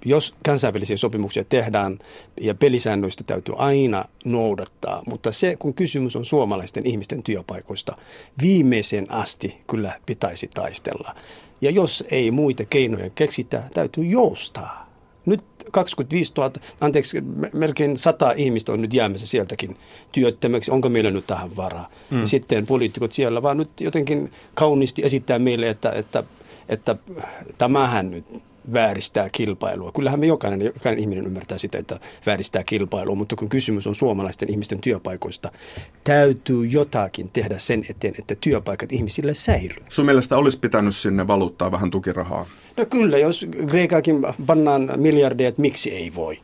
jos 0.04 0.34
kansainvälisiä 0.44 0.96
sopimuksia 0.96 1.44
tehdään 1.44 1.98
ja 2.40 2.54
pelisäännöistä 2.54 3.24
täytyy 3.24 3.54
aina 3.58 4.04
noudattaa, 4.24 5.02
mutta 5.06 5.32
se 5.32 5.56
kun 5.56 5.74
kysymys 5.74 6.16
on 6.16 6.24
suomalaisten 6.24 6.86
ihmisten 6.86 7.22
työpaikoista, 7.22 7.96
viimeisen 8.42 9.10
asti 9.10 9.60
kyllä 9.66 10.00
pitäisi 10.06 10.50
taistella. 10.54 11.14
Ja 11.60 11.70
jos 11.70 12.04
ei 12.10 12.30
muita 12.30 12.64
keinoja 12.64 13.10
keksitä, 13.10 13.62
täytyy 13.74 14.04
joustaa. 14.04 14.84
Nyt 15.26 15.40
25 15.70 16.32
000, 16.36 16.52
anteeksi, 16.80 17.20
melkein 17.52 17.96
100 17.96 18.32
ihmistä 18.32 18.72
on 18.72 18.82
nyt 18.82 18.94
jäämässä 18.94 19.26
sieltäkin 19.26 19.76
työttömäksi. 20.12 20.70
Onko 20.70 20.88
meillä 20.88 21.10
nyt 21.10 21.26
tähän 21.26 21.56
varaa? 21.56 21.90
Mm. 22.10 22.20
Ja 22.20 22.26
sitten 22.26 22.66
poliitikot 22.66 23.12
siellä 23.12 23.42
vaan 23.42 23.56
nyt 23.56 23.80
jotenkin 23.80 24.32
kauniisti 24.54 25.04
esittää 25.04 25.38
meille, 25.38 25.68
että, 25.68 25.90
että, 25.90 26.24
että 26.68 26.96
tämähän 27.58 28.10
nyt 28.10 28.24
vääristää 28.72 29.28
kilpailua. 29.30 29.92
Kyllähän 29.92 30.20
me 30.20 30.26
jokainen, 30.26 30.62
jokainen 30.62 30.98
ihminen 30.98 31.26
ymmärtää 31.26 31.58
sitä, 31.58 31.78
että 31.78 32.00
vääristää 32.26 32.64
kilpailua, 32.64 33.14
mutta 33.14 33.36
kun 33.36 33.48
kysymys 33.48 33.86
on 33.86 33.94
suomalaisten 33.94 34.50
ihmisten 34.50 34.80
työpaikoista, 34.80 35.50
täytyy 36.04 36.66
jotakin 36.66 37.30
tehdä 37.32 37.58
sen 37.58 37.82
eteen, 37.90 38.14
että 38.18 38.34
työpaikat 38.40 38.92
ihmisille 38.92 39.34
säilyy. 39.34 39.78
Sun 39.88 40.06
mielestä 40.06 40.36
olisi 40.36 40.58
pitänyt 40.58 40.96
sinne 40.96 41.26
valuuttaa 41.26 41.72
vähän 41.72 41.90
tukirahaa? 41.90 42.46
No 42.76 42.86
kyllä, 42.86 43.18
jos 43.18 43.46
Kreikaakin 43.68 44.26
pannaan 44.46 44.92
miljardeja, 44.96 45.48
että 45.48 45.60
miksi 45.60 45.90
ei 45.92 46.14
voi? 46.14 46.40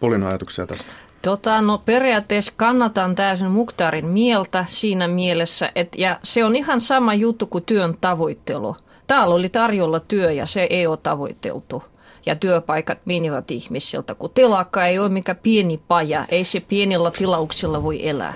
Polin 0.00 0.22
ajatuksia 0.22 0.66
tästä. 0.66 0.92
Tota, 1.22 1.62
no 1.62 1.78
periaatteessa 1.78 2.52
kannatan 2.56 3.14
täysin 3.14 3.50
Muktarin 3.50 4.06
mieltä 4.06 4.64
siinä 4.68 5.08
mielessä, 5.08 5.72
että 5.74 6.00
ja 6.00 6.18
se 6.22 6.44
on 6.44 6.56
ihan 6.56 6.80
sama 6.80 7.14
juttu 7.14 7.46
kuin 7.46 7.64
työn 7.64 7.96
tavoittelu. 8.00 8.76
Täällä 9.12 9.34
oli 9.34 9.48
tarjolla 9.48 10.00
työ 10.00 10.32
ja 10.32 10.46
se 10.46 10.66
ei 10.70 10.86
ole 10.86 10.98
tavoiteltu. 11.02 11.82
Ja 12.26 12.36
työpaikat 12.36 12.98
menivät 13.04 13.50
ihmisiltä, 13.50 14.14
kun 14.14 14.30
telakka 14.34 14.86
ei 14.86 14.98
ole 14.98 15.08
mikä 15.08 15.34
pieni 15.34 15.80
paja. 15.88 16.24
Ei 16.28 16.44
se 16.44 16.60
pienillä 16.60 17.10
tilauksilla 17.10 17.82
voi 17.82 18.08
elää. 18.08 18.34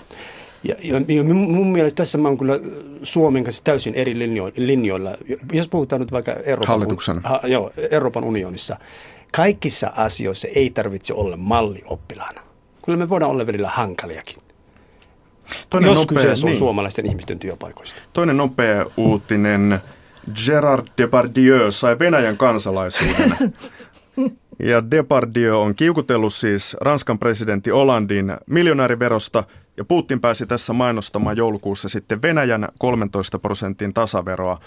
Ja, 0.62 0.75
ja, 0.83 1.14
ja 1.16 1.25
mun 1.25 1.66
mielestä 1.73 1.97
tässä 1.97 2.18
mä 2.18 2.28
oon 2.28 2.38
kyllä 2.38 2.61
Suomen 3.02 3.45
kanssa 3.45 3.64
täysin 3.64 3.95
eri 3.95 4.18
linjoilla. 4.56 5.11
Jos 5.52 5.68
puhutaan 5.68 6.00
nyt 6.00 6.12
vaikka 6.12 6.33
Euroopan, 6.33 7.21
ha, 7.25 7.40
joo, 7.45 7.71
Euroopan 7.90 8.25
unionissa, 8.25 8.76
kaikissa 9.37 9.92
asioissa 9.97 10.49
ei 10.54 10.71
tarvitse 10.71 11.14
olla 11.14 11.37
mallioppilaana. 11.37 12.40
Kyllä 12.85 12.99
me 12.99 13.09
voidaan 13.09 13.30
olla 13.30 13.47
välillä 13.47 13.68
hankaliakin. 13.68 14.42
Toinen 15.71 15.88
jos 15.88 15.99
nopea, 15.99 16.16
kyseessä 16.16 16.47
on 16.47 16.50
niin. 16.50 16.59
suomalaisten 16.59 17.06
ihmisten 17.06 17.38
työpaikoista. 17.38 18.00
Toinen 18.12 18.37
nopea 18.37 18.85
uutinen. 18.97 19.80
Gerard 20.35 20.87
Depardieu 20.99 21.73
sai 21.73 21.99
Venäjän 21.99 22.37
kansalaisuuden. 22.37 23.33
Ja 24.59 24.90
Depardieu 24.90 25.61
on 25.61 25.75
kiukutellut 25.75 26.35
siis 26.35 26.76
Ranskan 26.80 27.18
presidentti 27.18 27.71
Hollandin 27.71 28.37
miljonääriverosta, 28.47 29.45
ja 29.76 29.85
Putin 29.85 30.21
pääsi 30.21 30.47
tässä 30.47 30.73
mainostamaan 30.73 31.37
joulukuussa 31.37 31.88
sitten 31.88 32.23
Venäjän 32.23 32.68
13 32.78 33.38
prosentin 33.38 33.95
tasaveroa. 33.95 34.61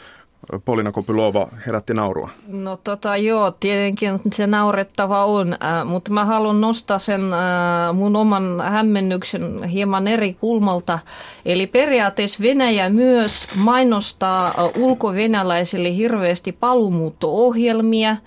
Polina 0.66 0.92
Kopylova 0.92 1.48
herätti 1.66 1.94
naurua. 1.94 2.30
No 2.48 2.78
tota 2.78 3.18
joo, 3.18 3.52
tietenkin 3.52 4.20
se 4.34 4.48
naurettava 4.48 5.26
on, 5.26 5.54
äh, 5.54 5.86
mutta 5.86 6.12
mä 6.12 6.26
haluan 6.26 6.62
nostaa 6.62 7.00
sen 7.00 7.22
äh, 7.34 7.94
mun 7.94 8.16
oman 8.16 8.62
hämmennyksen 8.62 9.64
hieman 9.64 10.08
eri 10.08 10.34
kulmalta. 10.34 11.00
Eli 11.46 11.68
periaatteessa 11.68 12.40
Venäjä 12.44 12.90
myös 12.90 13.48
mainostaa 13.56 14.48
äh, 14.48 14.54
ulkovenäläisille 14.84 15.96
hirveästi 15.96 16.52
palumuutto-ohjelmia, 16.52 18.18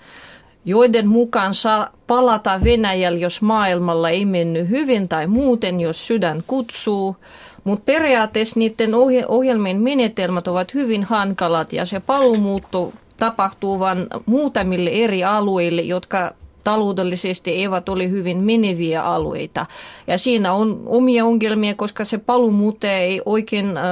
joiden 0.65 1.07
mukaan 1.07 1.53
saa 1.53 1.89
palata 2.07 2.59
Venäjällä, 2.63 3.19
jos 3.19 3.41
maailmalla 3.41 4.09
ei 4.09 4.25
mennyt 4.25 4.69
hyvin 4.69 5.09
tai 5.09 5.27
muuten, 5.27 5.81
jos 5.81 6.07
sydän 6.07 6.43
kutsuu– 6.47 7.15
mutta 7.63 7.83
periaatteessa 7.85 8.59
niiden 8.59 8.91
ohjelmien 9.27 9.81
menetelmät 9.81 10.47
ovat 10.47 10.73
hyvin 10.73 11.03
hankalat 11.03 11.73
ja 11.73 11.85
se 11.85 11.99
paluumuutto 11.99 12.93
tapahtuu 13.17 13.79
vain 13.79 14.07
muutamille 14.25 14.89
eri 14.89 15.23
alueille, 15.23 15.81
jotka 15.81 16.33
taloudellisesti 16.63 17.51
eivät 17.51 17.89
ole 17.89 18.09
hyvin 18.09 18.37
meneviä 18.37 19.03
alueita. 19.03 19.65
Ja 20.07 20.17
siinä 20.17 20.53
on 20.53 20.83
omia 20.85 21.25
ongelmia, 21.25 21.75
koska 21.75 22.05
se 22.05 22.17
paluumuute 22.17 22.97
ei 22.97 23.21
oikein 23.25 23.77
äh, 23.77 23.83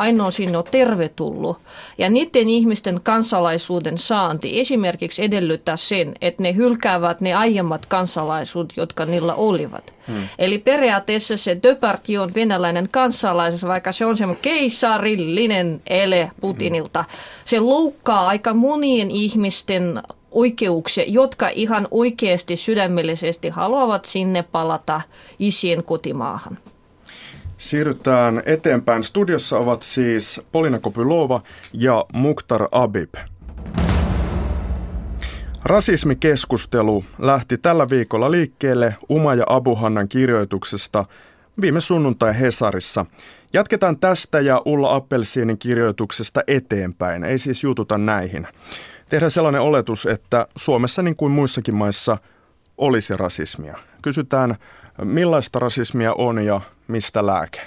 ainoa 0.00 0.30
sinne 0.30 0.56
ole 0.56 0.64
tervetullut. 0.70 1.56
Ja 1.98 2.10
niiden 2.10 2.48
ihmisten 2.48 3.00
kansalaisuuden 3.02 3.98
saanti 3.98 4.60
esimerkiksi 4.60 5.24
edellyttää 5.24 5.76
sen, 5.76 6.14
että 6.20 6.42
ne 6.42 6.54
hylkäävät 6.54 7.20
ne 7.20 7.34
aiemmat 7.34 7.86
kansalaisuudet, 7.86 8.76
jotka 8.76 9.04
niillä 9.04 9.34
olivat. 9.34 9.94
Hmm. 10.08 10.28
Eli 10.38 10.58
periaatteessa 10.58 11.36
se 11.36 11.58
Döparti 11.62 12.18
on 12.18 12.34
venäläinen 12.34 12.88
kansalaisuus, 12.88 13.66
vaikka 13.66 13.92
se 13.92 14.06
on 14.06 14.16
semmoinen 14.16 14.42
keisarillinen 14.42 15.82
ele 15.86 16.30
Putinilta. 16.40 17.04
Se 17.44 17.60
loukkaa 17.60 18.26
aika 18.26 18.54
monien 18.54 19.10
ihmisten 19.10 20.02
oikeuksia, 20.30 21.04
jotka 21.06 21.48
ihan 21.48 21.88
oikeasti 21.90 22.56
sydämellisesti 22.56 23.48
haluavat 23.48 24.04
sinne 24.04 24.42
palata 24.42 25.00
isien 25.38 25.84
kotimaahan. 25.84 26.58
Siirrytään 27.56 28.42
eteenpäin. 28.46 29.04
Studiossa 29.04 29.58
ovat 29.58 29.82
siis 29.82 30.40
Polina 30.52 30.78
Kopylova 30.78 31.42
ja 31.72 32.04
Mukhtar 32.12 32.68
Abib. 32.72 33.14
Rasismikeskustelu 35.64 37.04
lähti 37.18 37.58
tällä 37.58 37.90
viikolla 37.90 38.30
liikkeelle 38.30 38.96
Uma 39.08 39.34
ja 39.34 39.44
Abuhannan 39.48 40.08
kirjoituksesta 40.08 41.04
viime 41.60 41.80
sunnuntai 41.80 42.40
Hesarissa. 42.40 43.06
Jatketaan 43.52 43.98
tästä 43.98 44.40
ja 44.40 44.62
Ulla 44.64 44.94
Appelsiinin 44.94 45.58
kirjoituksesta 45.58 46.42
eteenpäin, 46.46 47.24
ei 47.24 47.38
siis 47.38 47.62
jututa 47.62 47.98
näihin. 47.98 48.46
Tehdään 49.08 49.30
sellainen 49.30 49.60
oletus, 49.60 50.06
että 50.06 50.46
Suomessa 50.56 51.02
niin 51.02 51.16
kuin 51.16 51.32
muissakin 51.32 51.74
maissa 51.74 52.18
olisi 52.78 53.16
rasismia. 53.16 53.78
Kysytään, 54.02 54.56
millaista 55.04 55.58
rasismia 55.58 56.14
on 56.14 56.44
ja 56.44 56.60
mistä 56.88 57.26
lääke? 57.26 57.60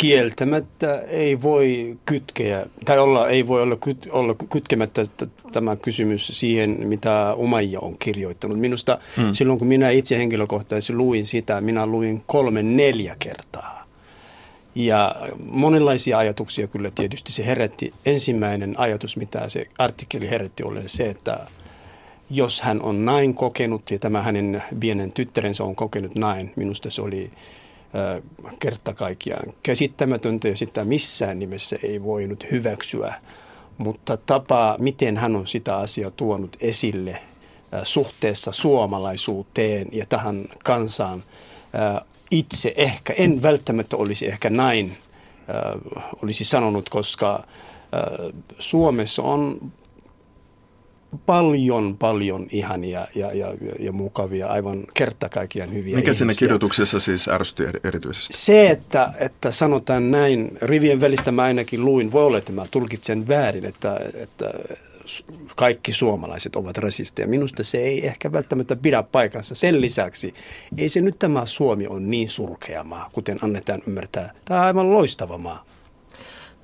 kieltämättä 0.00 1.00
ei 1.00 1.42
voi 1.42 1.98
kytkeä, 2.06 2.66
tai 2.84 2.98
olla, 2.98 3.28
ei 3.28 3.46
voi 3.46 3.62
olla, 3.62 3.76
kyt, 3.76 4.08
olla 4.10 4.34
kytkemättä 4.34 5.02
tämä 5.52 5.76
kysymys 5.76 6.30
siihen, 6.32 6.76
mitä 6.88 7.34
Umaija 7.34 7.80
on 7.80 7.98
kirjoittanut. 7.98 8.58
Minusta 8.58 8.98
hmm. 9.16 9.32
silloin, 9.32 9.58
kun 9.58 9.68
minä 9.68 9.90
itse 9.90 10.18
henkilökohtaisesti 10.18 10.92
luin 10.92 11.26
sitä, 11.26 11.60
minä 11.60 11.86
luin 11.86 12.22
kolme, 12.26 12.62
neljä 12.62 13.16
kertaa. 13.18 13.79
Ja 14.74 15.14
monenlaisia 15.50 16.18
ajatuksia 16.18 16.66
kyllä 16.66 16.90
tietysti 16.90 17.32
se 17.32 17.46
herätti. 17.46 17.94
Ensimmäinen 18.06 18.74
ajatus, 18.78 19.16
mitä 19.16 19.48
se 19.48 19.66
artikkeli 19.78 20.30
herätti, 20.30 20.62
oli 20.62 20.88
se, 20.88 21.10
että 21.10 21.46
jos 22.30 22.60
hän 22.60 22.82
on 22.82 23.04
näin 23.04 23.34
kokenut 23.34 23.90
ja 23.90 23.98
tämä 23.98 24.22
hänen 24.22 24.62
pienen 24.80 25.12
tyttärensä 25.12 25.64
on 25.64 25.76
kokenut 25.76 26.14
näin, 26.14 26.52
minusta 26.56 26.90
se 26.90 27.02
oli 27.02 27.30
kerta 28.60 28.94
kaikkiaan 28.94 29.52
käsittämätöntä 29.62 30.48
ja 30.48 30.56
sitä 30.56 30.84
missään 30.84 31.38
nimessä 31.38 31.76
ei 31.82 32.02
voinut 32.02 32.44
hyväksyä. 32.50 33.14
Mutta 33.78 34.16
tapa, 34.16 34.76
miten 34.78 35.16
hän 35.16 35.36
on 35.36 35.46
sitä 35.46 35.76
asiaa 35.76 36.10
tuonut 36.10 36.56
esille 36.60 37.18
suhteessa 37.82 38.52
suomalaisuuteen 38.52 39.88
ja 39.92 40.06
tähän 40.06 40.44
kansaan, 40.64 41.22
itse 42.30 42.72
ehkä, 42.76 43.12
en 43.12 43.42
välttämättä 43.42 43.96
olisi 43.96 44.26
ehkä 44.26 44.50
näin 44.50 44.92
olisi 46.22 46.44
sanonut, 46.44 46.88
koska 46.88 47.44
Suomessa 48.58 49.22
on 49.22 49.72
paljon, 51.26 51.96
paljon 51.96 52.46
ihania 52.52 53.06
ja, 53.14 53.32
ja, 53.32 53.54
ja 53.78 53.92
mukavia, 53.92 54.46
aivan 54.46 54.84
kertakaikkiaan 54.94 55.74
hyviä 55.74 55.96
Mikä 55.96 56.12
siinä 56.12 56.32
kirjoituksessa 56.38 57.00
siis 57.00 57.28
ärsytti 57.28 57.62
erityisesti? 57.84 58.36
Se, 58.36 58.70
että, 58.70 59.12
että 59.18 59.50
sanotaan 59.50 60.10
näin, 60.10 60.58
rivien 60.62 61.00
välistä 61.00 61.32
mä 61.32 61.42
ainakin 61.42 61.84
luin, 61.84 62.12
voi 62.12 62.24
olla, 62.24 62.38
että 62.38 62.52
mä 62.52 62.64
tulkitsen 62.70 63.28
väärin, 63.28 63.64
että, 63.64 64.00
että 64.14 64.50
kaikki 65.56 65.92
suomalaiset 65.92 66.56
ovat 66.56 66.78
rasisteja. 66.78 67.28
Minusta 67.28 67.64
se 67.64 67.78
ei 67.78 68.06
ehkä 68.06 68.32
välttämättä 68.32 68.76
pidä 68.76 69.02
paikansa. 69.02 69.54
Sen 69.54 69.80
lisäksi 69.80 70.34
ei 70.78 70.88
se 70.88 71.00
nyt 71.00 71.18
tämä 71.18 71.46
Suomi 71.46 71.86
on 71.86 72.10
niin 72.10 72.30
surkea 72.30 72.84
maa, 72.84 73.10
kuten 73.12 73.38
annetaan 73.42 73.82
ymmärtää. 73.86 74.32
Tämä 74.44 74.60
on 74.60 74.66
aivan 74.66 74.92
loistava 74.92 75.38
maa. 75.38 75.69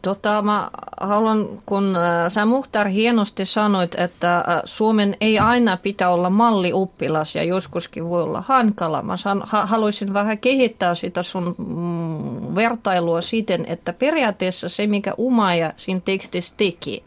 Tota, 0.03 0.43
mä 0.43 0.71
haluan, 1.00 1.49
kun 1.67 1.97
äh, 1.97 2.29
sä 2.29 2.45
Muhtar 2.45 2.88
hienosti 2.88 3.47
sanoit, 3.47 3.95
että 3.95 4.37
äh, 4.37 4.45
Suomen 4.65 5.17
ei 5.21 5.38
aina 5.38 5.76
pitää 5.76 6.11
olla 6.11 6.31
mallioppilas 6.31 7.35
ja 7.35 7.43
joskuskin 7.43 8.09
voi 8.09 8.23
olla 8.23 8.41
hankala. 8.41 9.03
Mä 9.03 9.17
san, 9.17 9.43
ha, 9.47 9.67
haluaisin 9.67 10.12
vähän 10.12 10.38
kehittää 10.38 10.95
sitä 10.95 11.23
sun 11.23 11.55
mm, 11.59 12.55
vertailua 12.55 13.21
siten, 13.21 13.67
että 13.67 13.93
periaatteessa 13.93 14.69
se, 14.69 14.87
mikä 14.87 15.15
Umaja 15.19 15.73
siinä 15.76 16.00
tekstissä 16.05 16.55
teki, 16.57 17.05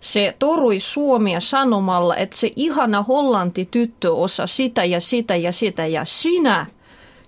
se 0.00 0.36
torui 0.38 0.80
Suomia 0.80 1.40
sanomalla, 1.40 2.16
että 2.16 2.36
se 2.36 2.52
ihana 2.56 3.02
Hollanti 3.02 3.68
tyttö 3.70 4.14
osaa 4.14 4.46
sitä 4.46 4.84
ja 4.84 5.00
sitä 5.00 5.36
ja 5.36 5.52
sitä 5.52 5.86
ja 5.86 6.04
sinä 6.04 6.66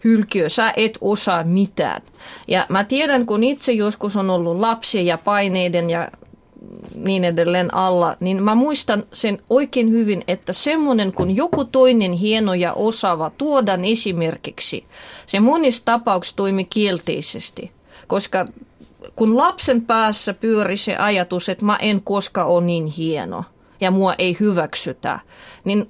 hylkiö, 0.04 0.48
sä 0.48 0.72
et 0.76 0.98
osaa 1.00 1.44
mitään. 1.44 2.02
Ja 2.48 2.66
mä 2.68 2.84
tiedän, 2.84 3.26
kun 3.26 3.44
itse 3.44 3.72
joskus 3.72 4.16
on 4.16 4.30
ollut 4.30 4.60
lapsia 4.60 5.02
ja 5.02 5.18
paineiden 5.18 5.90
ja 5.90 6.10
niin 6.94 7.24
edelleen 7.24 7.74
alla, 7.74 8.16
niin 8.20 8.42
mä 8.42 8.54
muistan 8.54 9.04
sen 9.12 9.38
oikein 9.50 9.90
hyvin, 9.90 10.22
että 10.28 10.52
semmoinen 10.52 11.12
kun 11.12 11.36
joku 11.36 11.64
toinen 11.64 12.12
hieno 12.12 12.54
ja 12.54 12.72
osaava 12.72 13.30
tuodaan 13.38 13.84
esimerkiksi, 13.84 14.84
se 15.26 15.40
monissa 15.40 15.84
tapauksissa 15.84 16.36
toimi 16.36 16.64
kielteisesti, 16.64 17.70
koska 18.06 18.46
kun 19.16 19.36
lapsen 19.36 19.82
päässä 19.82 20.34
pyöri 20.34 20.76
se 20.76 20.96
ajatus, 20.96 21.48
että 21.48 21.64
mä 21.64 21.76
en 21.76 22.02
koska 22.02 22.44
ole 22.44 22.64
niin 22.64 22.86
hieno 22.86 23.44
ja 23.80 23.90
mua 23.90 24.14
ei 24.18 24.36
hyväksytä, 24.40 25.20
niin 25.64 25.88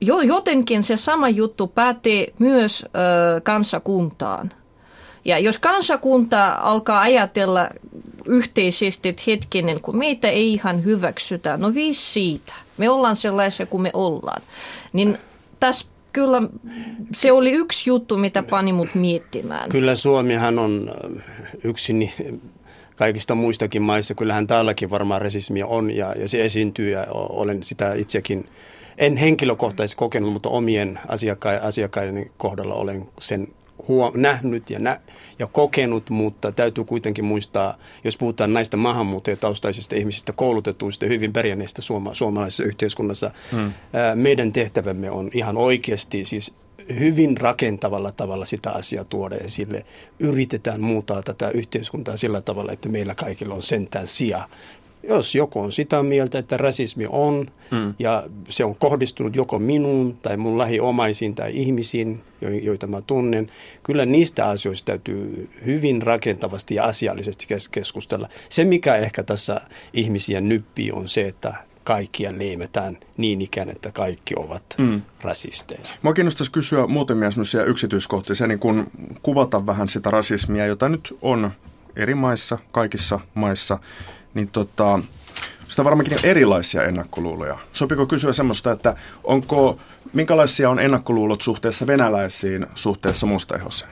jo, 0.00 0.20
jotenkin 0.20 0.82
se 0.82 0.96
sama 0.96 1.28
juttu 1.28 1.66
pätee 1.66 2.32
myös 2.38 2.84
ö, 2.84 3.40
kansakuntaan. 3.40 4.50
Ja 5.24 5.38
jos 5.38 5.58
kansakunta 5.58 6.52
alkaa 6.52 7.00
ajatella 7.00 7.68
yhteisesti, 8.26 9.08
että 9.08 9.22
hetkinen, 9.26 9.80
kun 9.80 9.98
meitä 9.98 10.28
ei 10.28 10.52
ihan 10.52 10.84
hyväksytä, 10.84 11.56
no 11.56 11.74
viisi 11.74 12.12
siitä. 12.12 12.54
Me 12.78 12.90
ollaan 12.90 13.16
sellaisia 13.16 13.66
kuin 13.66 13.82
me 13.82 13.90
ollaan. 13.92 14.42
Niin 14.92 15.18
tässä 15.60 15.86
kyllä 16.12 16.42
se 17.14 17.32
oli 17.32 17.52
yksi 17.52 17.90
juttu, 17.90 18.16
mitä 18.16 18.42
pani 18.42 18.72
mut 18.72 18.94
miettimään. 18.94 19.68
Kyllä 19.68 19.96
Suomihan 19.96 20.58
on 20.58 20.90
yksi 21.64 22.10
kaikista 22.96 23.34
muistakin 23.34 23.82
maissa. 23.82 24.14
Kyllähän 24.14 24.46
täälläkin 24.46 24.90
varmaan 24.90 25.22
rasismia 25.22 25.66
on 25.66 25.96
ja, 25.96 26.14
ja 26.18 26.28
se 26.28 26.44
esiintyy 26.44 26.90
ja 26.90 27.06
olen 27.12 27.62
sitä 27.62 27.94
itsekin 27.94 28.46
en 28.98 29.16
henkilökohtaisesti 29.16 29.98
kokenut, 29.98 30.32
mutta 30.32 30.48
omien 30.48 30.98
asiakkaiden, 31.08 31.62
asiakkaiden 31.62 32.30
kohdalla 32.36 32.74
olen 32.74 33.08
sen 33.20 33.48
huom- 33.88 34.12
nähnyt 34.20 34.70
ja, 34.70 34.78
nä- 34.78 35.00
ja 35.38 35.46
kokenut, 35.46 36.10
mutta 36.10 36.52
täytyy 36.52 36.84
kuitenkin 36.84 37.24
muistaa, 37.24 37.78
jos 38.04 38.16
puhutaan 38.16 38.52
näistä 38.52 38.76
maahanmuuttajataustaisista 38.76 39.96
ihmisistä, 39.96 40.32
koulutetuista, 40.32 41.06
hyvin 41.06 41.32
pärjänneistä 41.32 41.82
suoma- 41.82 42.14
suomalaisessa 42.14 42.64
yhteiskunnassa, 42.64 43.30
hmm. 43.52 43.72
ää, 43.92 44.14
meidän 44.14 44.52
tehtävämme 44.52 45.10
on 45.10 45.30
ihan 45.34 45.56
oikeasti 45.56 46.24
siis 46.24 46.54
hyvin 46.98 47.36
rakentavalla 47.36 48.12
tavalla 48.12 48.46
sitä 48.46 48.70
asiaa 48.70 49.04
tuoda 49.04 49.36
esille. 49.36 49.84
Yritetään 50.18 50.80
muuttaa 50.80 51.22
tätä 51.22 51.50
yhteiskuntaa 51.50 52.16
sillä 52.16 52.40
tavalla, 52.40 52.72
että 52.72 52.88
meillä 52.88 53.14
kaikilla 53.14 53.54
on 53.54 53.62
sentään 53.62 54.06
sija 54.06 54.48
jos 55.08 55.34
joku 55.34 55.60
on 55.60 55.72
sitä 55.72 56.02
mieltä, 56.02 56.38
että 56.38 56.56
rasismi 56.56 57.06
on 57.10 57.46
mm. 57.70 57.94
ja 57.98 58.24
se 58.48 58.64
on 58.64 58.74
kohdistunut 58.74 59.36
joko 59.36 59.58
minuun 59.58 60.16
tai 60.22 60.36
mun 60.36 60.58
lähiomaisiin 60.58 61.34
tai 61.34 61.50
ihmisiin, 61.54 62.22
joita 62.62 62.86
mä 62.86 63.00
tunnen, 63.00 63.50
kyllä 63.82 64.06
niistä 64.06 64.48
asioista 64.48 64.86
täytyy 64.86 65.48
hyvin 65.66 66.02
rakentavasti 66.02 66.74
ja 66.74 66.84
asiallisesti 66.84 67.46
keskustella. 67.70 68.28
Se, 68.48 68.64
mikä 68.64 68.96
ehkä 68.96 69.22
tässä 69.22 69.60
ihmisiä 69.92 70.40
nyppii, 70.40 70.92
on 70.92 71.08
se, 71.08 71.28
että 71.28 71.54
kaikkia 71.84 72.38
leimetään 72.38 72.98
niin 73.16 73.40
ikään, 73.40 73.70
että 73.70 73.92
kaikki 73.92 74.34
ovat 74.36 74.62
mm. 74.78 75.02
rasisteja. 75.22 75.80
Mua 76.02 76.14
kiinnostaisi 76.14 76.52
kysyä 76.52 76.86
muutamia 76.86 77.30
yksityiskohtia, 77.66 78.46
niin 78.46 78.58
kun 78.58 78.90
kuvata 79.22 79.66
vähän 79.66 79.88
sitä 79.88 80.10
rasismia, 80.10 80.66
jota 80.66 80.88
nyt 80.88 81.16
on 81.22 81.50
eri 81.96 82.14
maissa, 82.14 82.58
kaikissa 82.72 83.20
maissa 83.34 83.78
niin 84.34 84.48
tota, 84.48 85.00
sitä 85.68 85.84
varmaankin 85.84 86.18
erilaisia 86.22 86.84
ennakkoluuloja. 86.84 87.58
Sopiko 87.72 88.06
kysyä 88.06 88.32
semmoista, 88.32 88.72
että 88.72 88.96
onko, 89.24 89.78
minkälaisia 90.12 90.70
on 90.70 90.78
ennakkoluulot 90.78 91.40
suhteessa 91.40 91.86
venäläisiin 91.86 92.66
suhteessa 92.74 93.26
mustaihoseen? 93.26 93.90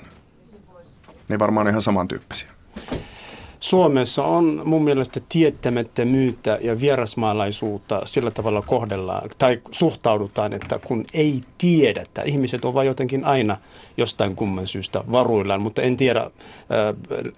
Ne 1.29 1.39
varmaan 1.39 1.69
ihan 1.69 1.83
samantyyppisiä. 1.83 2.51
Suomessa 3.65 4.25
on 4.25 4.63
mun 4.65 4.85
mielestä 4.85 5.21
tietämättömyyttä 5.29 6.59
ja 6.63 6.81
vierasmaalaisuutta 6.81 8.03
sillä 8.05 8.31
tavalla 8.31 8.63
kohdellaan 8.63 9.31
tai 9.39 9.61
suhtaudutaan, 9.71 10.53
että 10.53 10.79
kun 10.79 11.05
ei 11.15 11.41
tiedetä, 11.59 12.23
ihmiset 12.23 12.65
ovat 12.65 12.87
jotenkin 12.87 13.25
aina 13.25 13.57
jostain 13.97 14.37
kumman 14.37 14.67
syystä 14.67 15.05
varuillaan, 15.13 15.61
mutta 15.61 15.83
en 15.83 15.97
tiedä 15.97 16.31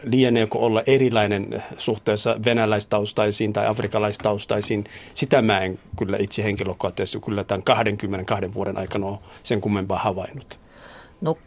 lieneekö 0.05 0.59
olla 0.59 0.83
erilainen 0.87 1.63
suhteessa 1.77 2.37
venäläistaustaisiin 2.45 3.53
tai 3.53 3.67
afrikalaistaustaisiin. 3.67 4.85
Sitä 5.15 5.43
mä 5.43 5.61
en 5.61 5.79
kyllä 5.99 6.17
itse 6.21 6.45
henkilökohtaisesti 6.45 7.21
kyllä 7.21 7.45
tämän 7.45 7.63
22 7.63 8.55
vuoden 8.55 8.79
aikana 8.79 9.07
ole 9.07 9.19
sen 9.43 9.61
kummempaa 9.61 9.99
havainnut. 9.99 10.66
No, 11.21 11.39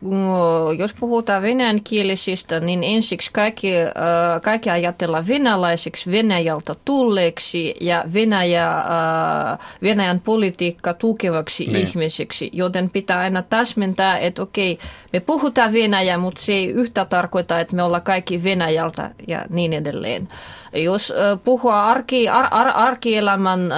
jos 0.77 0.93
puhutaan 0.93 1.41
venäjänkielisistä, 1.41 2.59
niin 2.59 2.83
ensiksi 2.83 3.29
kaikki, 3.33 3.81
äh, 3.81 4.41
kaikki 4.41 4.69
ajatellaan 4.69 5.27
venäläiseksi 5.27 6.11
Venäjältä 6.11 6.75
tulleeksi 6.85 7.75
ja 7.81 8.03
Venäjä, 8.13 8.77
äh, 8.77 9.59
Venäjän 9.81 10.19
politiikka 10.19 10.93
tukevaksi 10.93 11.65
niin. 11.65 11.87
ihmiseksi, 11.87 12.49
joten 12.53 12.89
pitää 12.93 13.19
aina 13.19 13.41
täsmentää, 13.41 14.17
että 14.17 14.41
okei, 14.41 14.79
me 15.13 15.19
puhutaan 15.19 15.73
Venäjää, 15.73 16.17
mutta 16.17 16.41
se 16.41 16.53
ei 16.53 16.67
yhtä 16.67 17.05
tarkoita, 17.05 17.59
että 17.59 17.75
me 17.75 17.83
ollaan 17.83 18.03
kaikki 18.03 18.43
Venäjältä 18.43 19.11
ja 19.27 19.45
niin 19.49 19.73
edelleen. 19.73 20.27
Jos 20.73 21.13
puhua 21.43 21.85
arki, 21.85 22.29
ar, 22.29 22.47
ar, 22.51 22.67
arkielämän 22.73 23.69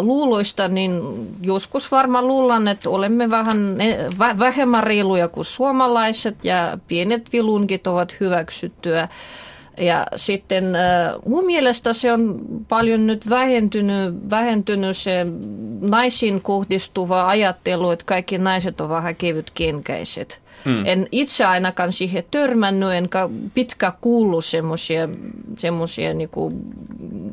luuloista, 0.00 0.68
niin 0.68 1.00
joskus 1.42 1.92
varmaan 1.92 2.26
luullaan, 2.28 2.68
että 2.68 2.90
olemme 2.90 3.30
vähän 3.30 3.76
vähemmän 4.38 4.82
reiluja 4.82 5.28
kuin 5.28 5.44
suomalaiset 5.44 6.44
ja 6.44 6.78
pienet 6.88 7.32
vilunkit 7.32 7.86
ovat 7.86 8.16
hyväksyttyä. 8.20 9.08
Ja 9.78 10.06
sitten 10.16 10.64
mun 11.26 11.46
mielestä 11.46 11.92
se 11.92 12.12
on 12.12 12.40
paljon 12.68 13.06
nyt 13.06 13.28
vähentynyt, 13.28 14.30
vähentynyt 14.30 14.96
se 14.96 15.26
naisiin 15.80 16.42
kohdistuva 16.42 17.28
ajattelu, 17.28 17.90
että 17.90 18.04
kaikki 18.04 18.38
naiset 18.38 18.80
ovat 18.80 18.90
vähän 18.90 19.16
kevytkenkäiset. 19.16 20.40
Mm. 20.64 20.86
En 20.86 21.08
itse 21.12 21.44
ainakaan 21.44 21.92
siihen 21.92 22.24
törmännyt, 22.30 22.92
enkä 22.92 23.28
pitkä 23.54 23.92
kuullut 24.00 24.44
semmoisia, 24.44 25.08
semmoisia 25.58 26.14
niin 26.14 26.30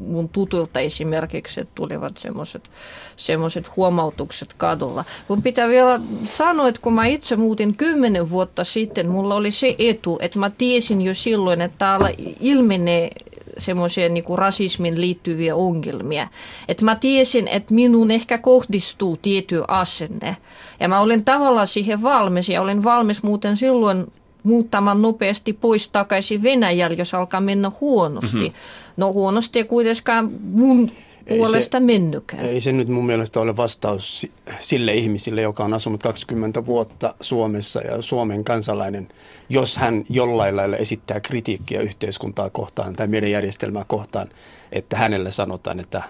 mun 0.08 0.30
tutulta 0.30 0.80
esimerkiksi, 0.80 1.62
että 1.62 1.72
tulivat 1.76 2.18
semmoiset 2.18 2.70
semmoiset 3.16 3.76
huomautukset 3.76 4.54
kadulla. 4.58 5.06
Kun 5.28 5.42
pitää 5.42 5.68
vielä 5.68 6.00
sanoa, 6.26 6.68
että 6.68 6.82
kun 6.82 6.94
mä 6.94 7.06
itse 7.06 7.36
muutin 7.36 7.78
kymmenen 7.78 8.30
vuotta 8.30 8.64
sitten, 8.64 9.10
mulla 9.10 9.36
oli 9.36 9.52
se 9.52 9.76
etu, 9.80 10.18
että 10.22 10.40
mä 10.40 10.50
tiesin 10.50 11.02
jo 11.02 11.14
silloin, 11.14 11.62
että 11.62 11.78
täällä 11.78 12.12
ilmenee 12.40 13.10
semmoisia 13.58 14.10
niin 14.10 14.24
rasismin 14.34 15.02
liittyviä 15.02 15.56
ongelmia. 15.56 16.28
Että 16.68 16.86
mä 16.86 16.96
tiesin, 16.96 17.48
että 17.48 17.74
minun 17.74 18.12
ehkä 18.12 18.38
kohdistuu 18.38 19.18
tietty 19.22 19.64
asenne. 19.68 20.38
Ja 20.80 20.88
mä 20.88 21.00
olin 21.00 21.26
tavallaan 21.26 21.68
siihen 21.68 22.04
valmis 22.04 22.50
ja 22.50 22.62
olin 22.62 22.84
valmis 22.84 23.24
muuten 23.24 23.58
silloin 23.58 24.06
muuttamaan 24.44 25.02
nopeasti 25.02 25.54
pois 25.54 25.88
takaisin 25.90 26.44
Venäjälle, 26.44 26.98
jos 26.98 27.14
alkaa 27.14 27.42
mennä 27.42 27.72
huonosti. 27.82 28.38
Mm-hmm. 28.38 28.54
No 28.98 29.14
huonosti 29.14 29.60
ei 29.60 29.66
kuitenkaan 29.66 30.32
mun 30.42 30.92
puolesta 31.30 31.80
mennytkään. 31.80 32.46
Ei 32.46 32.62
se 32.62 32.72
nyt 32.72 32.88
mun 32.88 33.06
mielestä 33.06 33.40
ole 33.40 33.58
vastaus 33.58 34.28
sille 34.60 34.94
ihmisille, 34.94 35.42
joka 35.42 35.64
on 35.64 35.74
asunut 35.74 36.04
20 36.04 36.66
vuotta 36.66 37.16
Suomessa 37.22 37.82
ja 37.82 38.02
Suomen 38.02 38.44
kansalainen, 38.44 39.08
jos 39.50 39.78
hän 39.78 40.04
jollain 40.10 40.56
lailla 40.56 40.78
esittää 40.78 41.20
kritiikkiä 41.20 41.82
yhteiskuntaa 41.82 42.50
kohtaan 42.50 42.94
tai 42.94 43.08
meidän 43.08 43.32
järjestelmää 43.32 43.86
kohtaan, 43.88 44.30
että 44.72 44.98
hänelle 44.98 45.32
sanotaan, 45.32 45.80
että 45.80 46.04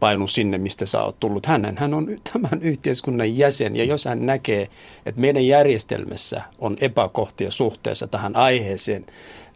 painu 0.00 0.26
sinne, 0.26 0.58
mistä 0.58 0.86
sä 0.86 1.02
oot 1.02 1.20
tullut. 1.20 1.46
Hän, 1.46 1.74
hän 1.78 1.94
on 1.94 2.06
tämän 2.32 2.62
yhteiskunnan 2.62 3.38
jäsen 3.38 3.76
ja 3.76 3.84
jos 3.84 4.04
hän 4.04 4.26
näkee, 4.26 4.68
että 5.06 5.20
meidän 5.20 5.46
järjestelmässä 5.46 6.42
on 6.58 6.76
epäkohtia 6.80 7.50
suhteessa 7.50 8.06
tähän 8.06 8.36
aiheeseen, 8.36 9.06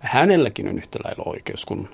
hänelläkin 0.00 0.68
on 0.68 0.78
yhtä 0.78 0.98
lailla 1.04 1.22
oikeus 1.26 1.64
kuin 1.64 1.88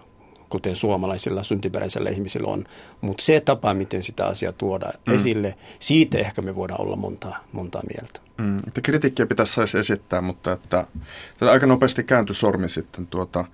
kuten 0.52 0.76
suomalaisilla 0.76 1.42
syntyperäisillä 1.42 2.10
ihmisillä 2.10 2.48
on. 2.48 2.64
Mutta 3.00 3.22
se 3.22 3.40
tapa, 3.40 3.74
miten 3.74 4.02
sitä 4.02 4.26
asiaa 4.26 4.52
tuodaan 4.52 4.94
mm. 5.06 5.14
esille, 5.14 5.54
siitä 5.78 6.18
ehkä 6.18 6.42
me 6.42 6.56
voidaan 6.56 6.80
olla 6.80 6.96
montaa, 6.96 7.44
montaa 7.52 7.82
mieltä. 7.96 8.20
Mm, 8.38 8.56
että 8.56 8.80
kritiikkiä 8.80 9.26
pitäisi 9.26 9.52
saisi 9.52 9.78
esittää, 9.78 10.20
mutta 10.20 10.52
että, 10.52 10.86
että 11.32 11.50
aika 11.50 11.66
nopeasti 11.66 12.04
kääntyi 12.04 12.34
sormi 12.34 12.68
sitten 12.68 13.06
tuota, 13.06 13.44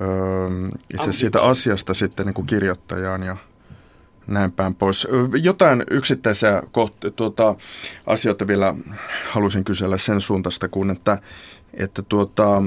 öö, 0.00 0.08
itse 0.94 1.12
siitä 1.12 1.42
asiasta 1.42 1.94
sitten 1.94 2.26
niin 2.26 2.34
kuin 2.34 2.46
kirjoittajaan 2.46 3.22
ja 3.22 3.36
näin 4.26 4.52
päin 4.52 4.74
pois. 4.74 5.08
Jotain 5.42 5.84
yksittäisiä 5.90 6.60
koht- 6.60 7.10
tuota, 7.16 7.54
asioita 8.06 8.46
vielä 8.46 8.74
halusin 9.30 9.64
kysellä 9.64 9.98
sen 9.98 10.20
suuntaista, 10.20 10.68
kun 10.68 10.90
että, 10.90 11.18
että 11.74 12.02
tuota, 12.02 12.62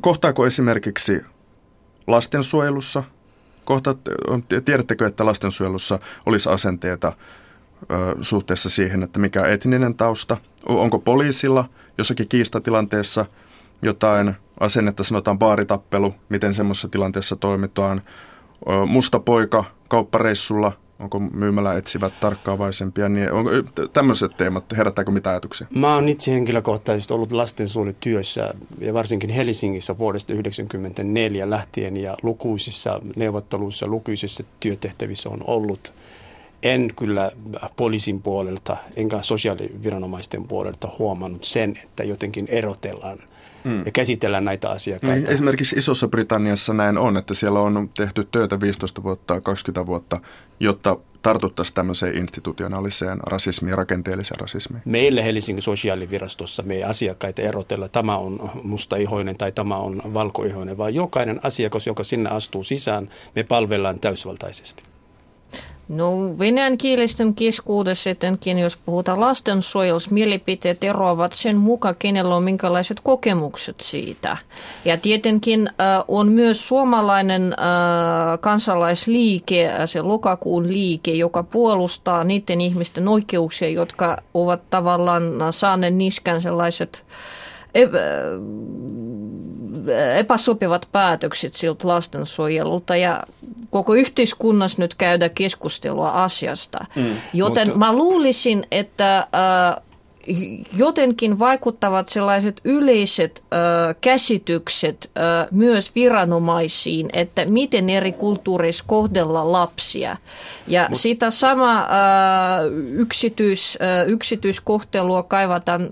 kohtaako 0.00 0.46
esimerkiksi 0.46 1.20
lastensuojelussa? 2.06 3.04
Kohta, 3.64 3.94
tiedättekö, 4.64 5.06
että 5.06 5.26
lastensuojelussa 5.26 5.98
olisi 6.26 6.48
asenteita 6.48 7.12
ö, 7.90 8.16
suhteessa 8.20 8.70
siihen, 8.70 9.02
että 9.02 9.18
mikä 9.18 9.40
on 9.40 9.50
etninen 9.50 9.94
tausta? 9.94 10.36
Onko 10.66 10.98
poliisilla 10.98 11.64
jossakin 11.98 12.28
kiistatilanteessa 12.28 13.26
jotain 13.82 14.34
asennetta, 14.60 15.04
sanotaan 15.04 15.38
baaritappelu, 15.38 16.14
miten 16.28 16.54
semmoisessa 16.54 16.88
tilanteessa 16.88 17.36
toimitaan? 17.36 18.02
Ö, 18.68 18.86
musta 18.86 19.20
poika 19.20 19.64
kauppareissulla– 19.88 20.72
onko 20.98 21.18
myymälä 21.20 21.74
etsivät 21.74 22.20
tarkkaavaisempia, 22.20 23.08
niin 23.08 23.32
onko 23.32 23.50
tämmöiset 23.92 24.36
teemat, 24.36 24.64
herättääkö 24.76 25.10
mitä 25.10 25.30
ajatuksia? 25.30 25.66
Mä 25.74 25.94
oon 25.94 26.08
itse 26.08 26.32
henkilökohtaisesti 26.32 27.14
ollut 27.14 27.32
lastensuojelutyössä 27.32 28.54
ja 28.78 28.94
varsinkin 28.94 29.30
Helsingissä 29.30 29.98
vuodesta 29.98 30.26
1994 30.26 31.50
lähtien 31.50 31.96
ja 31.96 32.16
lukuisissa 32.22 33.00
neuvotteluissa, 33.16 33.86
lukuisissa 33.86 34.44
työtehtävissä 34.60 35.28
on 35.28 35.40
ollut. 35.46 35.92
En 36.62 36.92
kyllä 36.96 37.32
poliisin 37.76 38.22
puolelta 38.22 38.76
enkä 38.96 39.22
sosiaaliviranomaisten 39.22 40.44
puolelta 40.44 40.88
huomannut 40.98 41.44
sen, 41.44 41.78
että 41.84 42.04
jotenkin 42.04 42.46
erotellaan– 42.50 43.18
mm. 43.66 43.82
ja 43.84 43.92
käsitellä 43.92 44.40
näitä 44.40 44.70
asiakkaita. 44.70 45.16
Niin, 45.16 45.30
esimerkiksi 45.30 45.76
Isossa 45.76 46.08
Britanniassa 46.08 46.72
näin 46.72 46.98
on, 46.98 47.16
että 47.16 47.34
siellä 47.34 47.60
on 47.60 47.90
tehty 47.96 48.28
töitä 48.30 48.60
15 48.60 49.02
vuotta, 49.02 49.40
20 49.40 49.86
vuotta, 49.86 50.20
jotta 50.60 50.96
tartuttaisiin 51.22 51.74
tämmöiseen 51.74 52.18
institutionaaliseen 52.18 53.18
rasismiin, 53.20 53.78
rakenteelliseen 53.78 54.40
rasismiin? 54.40 54.82
Meille 54.84 55.24
Helsingin 55.24 55.62
sosiaalivirastossa 55.62 56.62
me 56.62 56.74
ei 56.74 56.84
asiakkaita 56.84 57.42
erotella, 57.42 57.88
tämä 57.88 58.16
on 58.16 58.50
mustaihoinen 58.62 59.36
tai 59.36 59.52
tämä 59.52 59.76
on 59.76 60.02
valkoihoinen, 60.14 60.78
vaan 60.78 60.94
jokainen 60.94 61.40
asiakas, 61.42 61.86
joka 61.86 62.04
sinne 62.04 62.30
astuu 62.30 62.62
sisään, 62.62 63.08
me 63.34 63.42
palvellaan 63.42 63.98
täysvaltaisesti. 63.98 64.82
No 65.88 66.38
venäjänkielisten 66.38 67.34
keskuudessa 67.34 68.10
etenkin, 68.10 68.58
jos 68.58 68.76
puhutaan 68.76 69.20
lastensuojelussa, 69.20 70.10
mielipiteet 70.10 70.84
eroavat 70.84 71.32
sen 71.32 71.56
mukaan, 71.56 71.96
kenellä 71.98 72.36
on 72.36 72.44
minkälaiset 72.44 73.00
kokemukset 73.02 73.80
siitä. 73.80 74.36
Ja 74.84 74.96
tietenkin 74.96 75.68
äh, 75.68 76.04
on 76.08 76.28
myös 76.28 76.68
suomalainen 76.68 77.52
äh, 77.52 77.58
kansalaisliike, 78.40 79.66
äh, 79.66 79.76
se 79.84 80.02
lokakuun 80.02 80.68
liike, 80.68 81.10
joka 81.10 81.42
puolustaa 81.42 82.24
niiden 82.24 82.60
ihmisten 82.60 83.08
oikeuksia, 83.08 83.68
jotka 83.68 84.22
ovat 84.34 84.70
tavallaan 84.70 85.22
saaneet 85.50 85.94
niskän 85.94 86.40
sellaiset 86.40 87.04
epäsopivat 90.16 90.88
päätökset 90.92 91.54
siltä 91.54 91.88
lastensuojelulta 91.88 92.96
ja 92.96 93.22
koko 93.70 93.94
yhteiskunnassa 93.94 94.82
nyt 94.82 94.94
käydä 94.94 95.28
keskustelua 95.28 96.10
asiasta. 96.10 96.84
Mm, 96.96 97.06
Joten 97.34 97.68
mutta... 97.68 97.78
mä 97.78 97.92
luulisin, 97.92 98.66
että 98.70 99.18
äh, 99.18 99.82
jotenkin 100.76 101.38
vaikuttavat 101.38 102.08
sellaiset 102.08 102.60
yleiset 102.64 103.44
ö, 103.52 103.94
käsitykset 104.00 105.10
ö, 105.16 105.20
myös 105.50 105.94
viranomaisiin, 105.94 107.08
että 107.12 107.44
miten 107.44 107.90
eri 107.90 108.12
kulttuureissa 108.12 108.84
kohdella 108.86 109.52
lapsia. 109.52 110.16
Ja 110.66 110.86
Mut. 110.88 110.98
sitä 110.98 111.30
sama 111.30 111.80
ö, 111.80 111.86
yksityis, 112.92 113.78
ö, 113.82 114.04
yksityiskohtelua 114.04 115.22
kaivataan 115.22 115.88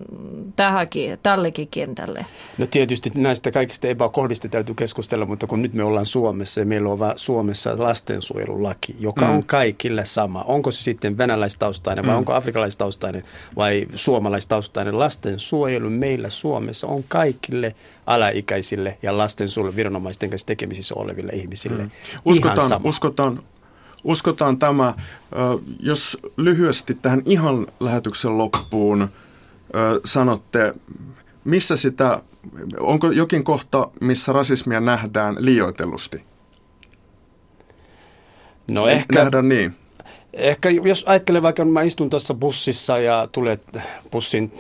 tähänkin, 0.57 1.19
tällekin 1.23 1.69
kentälle. 1.69 2.27
No 2.59 2.67
tietysti 2.67 3.13
näistä 3.15 3.51
kaikista 3.51 3.89
epäkohdista 3.89 4.49
täytyy 4.49 4.75
keskustella, 4.75 5.27
mutta 5.27 5.47
kun 5.47 5.63
nyt 5.63 5.75
me 5.75 5.85
ollaan 5.85 6.07
Suomessa 6.07 6.61
ja 6.61 6.67
meillä 6.67 6.89
on 6.89 6.99
Suomessa 7.17 7.75
lastensuojelulaki, 7.79 8.97
joka 9.01 9.25
mm. 9.27 9.35
on 9.35 9.45
kaikille 9.45 10.05
sama. 10.05 10.43
Onko 10.43 10.71
se 10.71 10.83
sitten 10.83 11.19
venäläistaustainen 11.19 12.07
vai 12.07 12.15
mm. 12.15 12.19
onko 12.19 12.33
afrikalaistaustainen 12.33 13.25
vai 13.57 13.87
suomalainen? 13.95 14.24
Suomalaistaustainen 14.25 14.99
lastensuojelu 14.99 15.91
meillä 15.91 16.31
Suomessa 16.31 16.87
on 16.87 17.05
kaikille 17.09 17.75
alaikäisille 18.07 18.99
ja 19.03 19.19
lastensuojeluviranomaisten 19.19 20.31
kanssa 20.31 20.47
tekemisissä 20.47 20.95
oleville 20.99 21.33
ihmisille 21.33 21.83
mm. 21.83 21.91
uskotaan, 22.25 22.59
ihan 22.59 22.69
sama. 22.69 22.89
Uskotaan, 22.89 23.43
uskotaan 24.05 24.59
tämä, 24.59 24.95
jos 25.81 26.19
lyhyesti 26.37 26.95
tähän 26.95 27.23
ihan 27.27 27.67
lähetyksen 27.81 28.39
loppuun 28.39 29.09
sanotte, 30.05 30.75
missä 31.45 31.77
sitä, 31.77 32.23
onko 32.81 33.11
jokin 33.11 33.45
kohta, 33.45 33.89
missä 34.01 34.33
rasismia 34.33 34.81
nähdään 34.81 35.37
liioitellusti? 35.39 36.25
No 38.71 38.87
ehkä, 38.87 39.19
Nähdään 39.19 39.49
niin. 39.49 39.75
Ehkä 40.37 40.71
jos 40.71 41.05
ajattelee 41.07 41.43
vaikka, 41.43 41.65
mä 41.65 41.83
istun 41.83 42.11
tuossa 42.11 42.35
bussissa 42.35 42.99
ja 42.99 43.29
tulee 43.33 43.59
bussin 44.11 44.53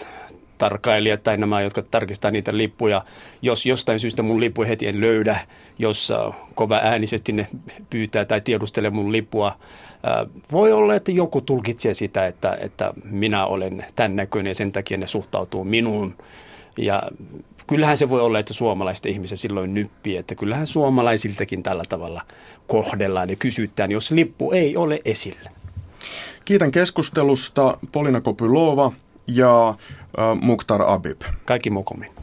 tarkkailijat 0.58 1.22
tai 1.22 1.36
nämä, 1.36 1.60
jotka 1.60 1.82
tarkistaa 1.82 2.30
niitä 2.30 2.56
lippuja. 2.56 3.04
Jos 3.42 3.66
jostain 3.66 3.98
syystä 3.98 4.22
mun 4.22 4.40
lippu 4.40 4.62
heti 4.62 4.86
en 4.86 5.00
löydä, 5.00 5.38
jos 5.78 6.10
äh, 6.10 6.34
kova 6.54 6.76
äänisesti 6.82 7.32
ne 7.32 7.46
pyytää 7.90 8.24
tai 8.24 8.40
tiedustelee 8.40 8.90
mun 8.90 9.12
lippua, 9.12 9.46
äh, 9.46 10.42
voi 10.52 10.72
olla, 10.72 10.94
että 10.94 11.12
joku 11.12 11.40
tulkitsee 11.40 11.94
sitä, 11.94 12.26
että, 12.26 12.58
että 12.60 12.92
minä 13.04 13.46
olen 13.46 13.84
tämän 13.94 14.16
näköinen 14.16 14.50
ja 14.50 14.54
sen 14.54 14.72
takia 14.72 14.98
ne 14.98 15.06
suhtautuu 15.06 15.64
minuun. 15.64 16.14
Ja 16.78 17.02
kyllähän 17.66 17.96
se 17.96 18.10
voi 18.10 18.20
olla, 18.20 18.38
että 18.38 18.54
suomalaiset 18.54 19.06
ihmiset 19.06 19.40
silloin 19.40 19.74
nyppii, 19.74 20.16
että 20.16 20.34
kyllähän 20.34 20.66
suomalaisiltakin 20.66 21.62
tällä 21.62 21.84
tavalla 21.88 22.22
kohdellaan 22.66 23.30
ja 23.30 23.36
kysytään, 23.36 23.90
jos 23.90 24.10
lippu 24.10 24.52
ei 24.52 24.76
ole 24.76 25.00
esillä. 25.04 25.50
Kiitän 26.44 26.70
keskustelusta 26.72 27.78
Polina 27.92 28.20
Kopylova 28.20 28.92
ja 29.26 29.68
äh, 29.68 30.40
Mukhtar 30.40 30.82
Abib. 30.82 31.22
Kaikki 31.44 31.70
mokomin. 31.70 32.13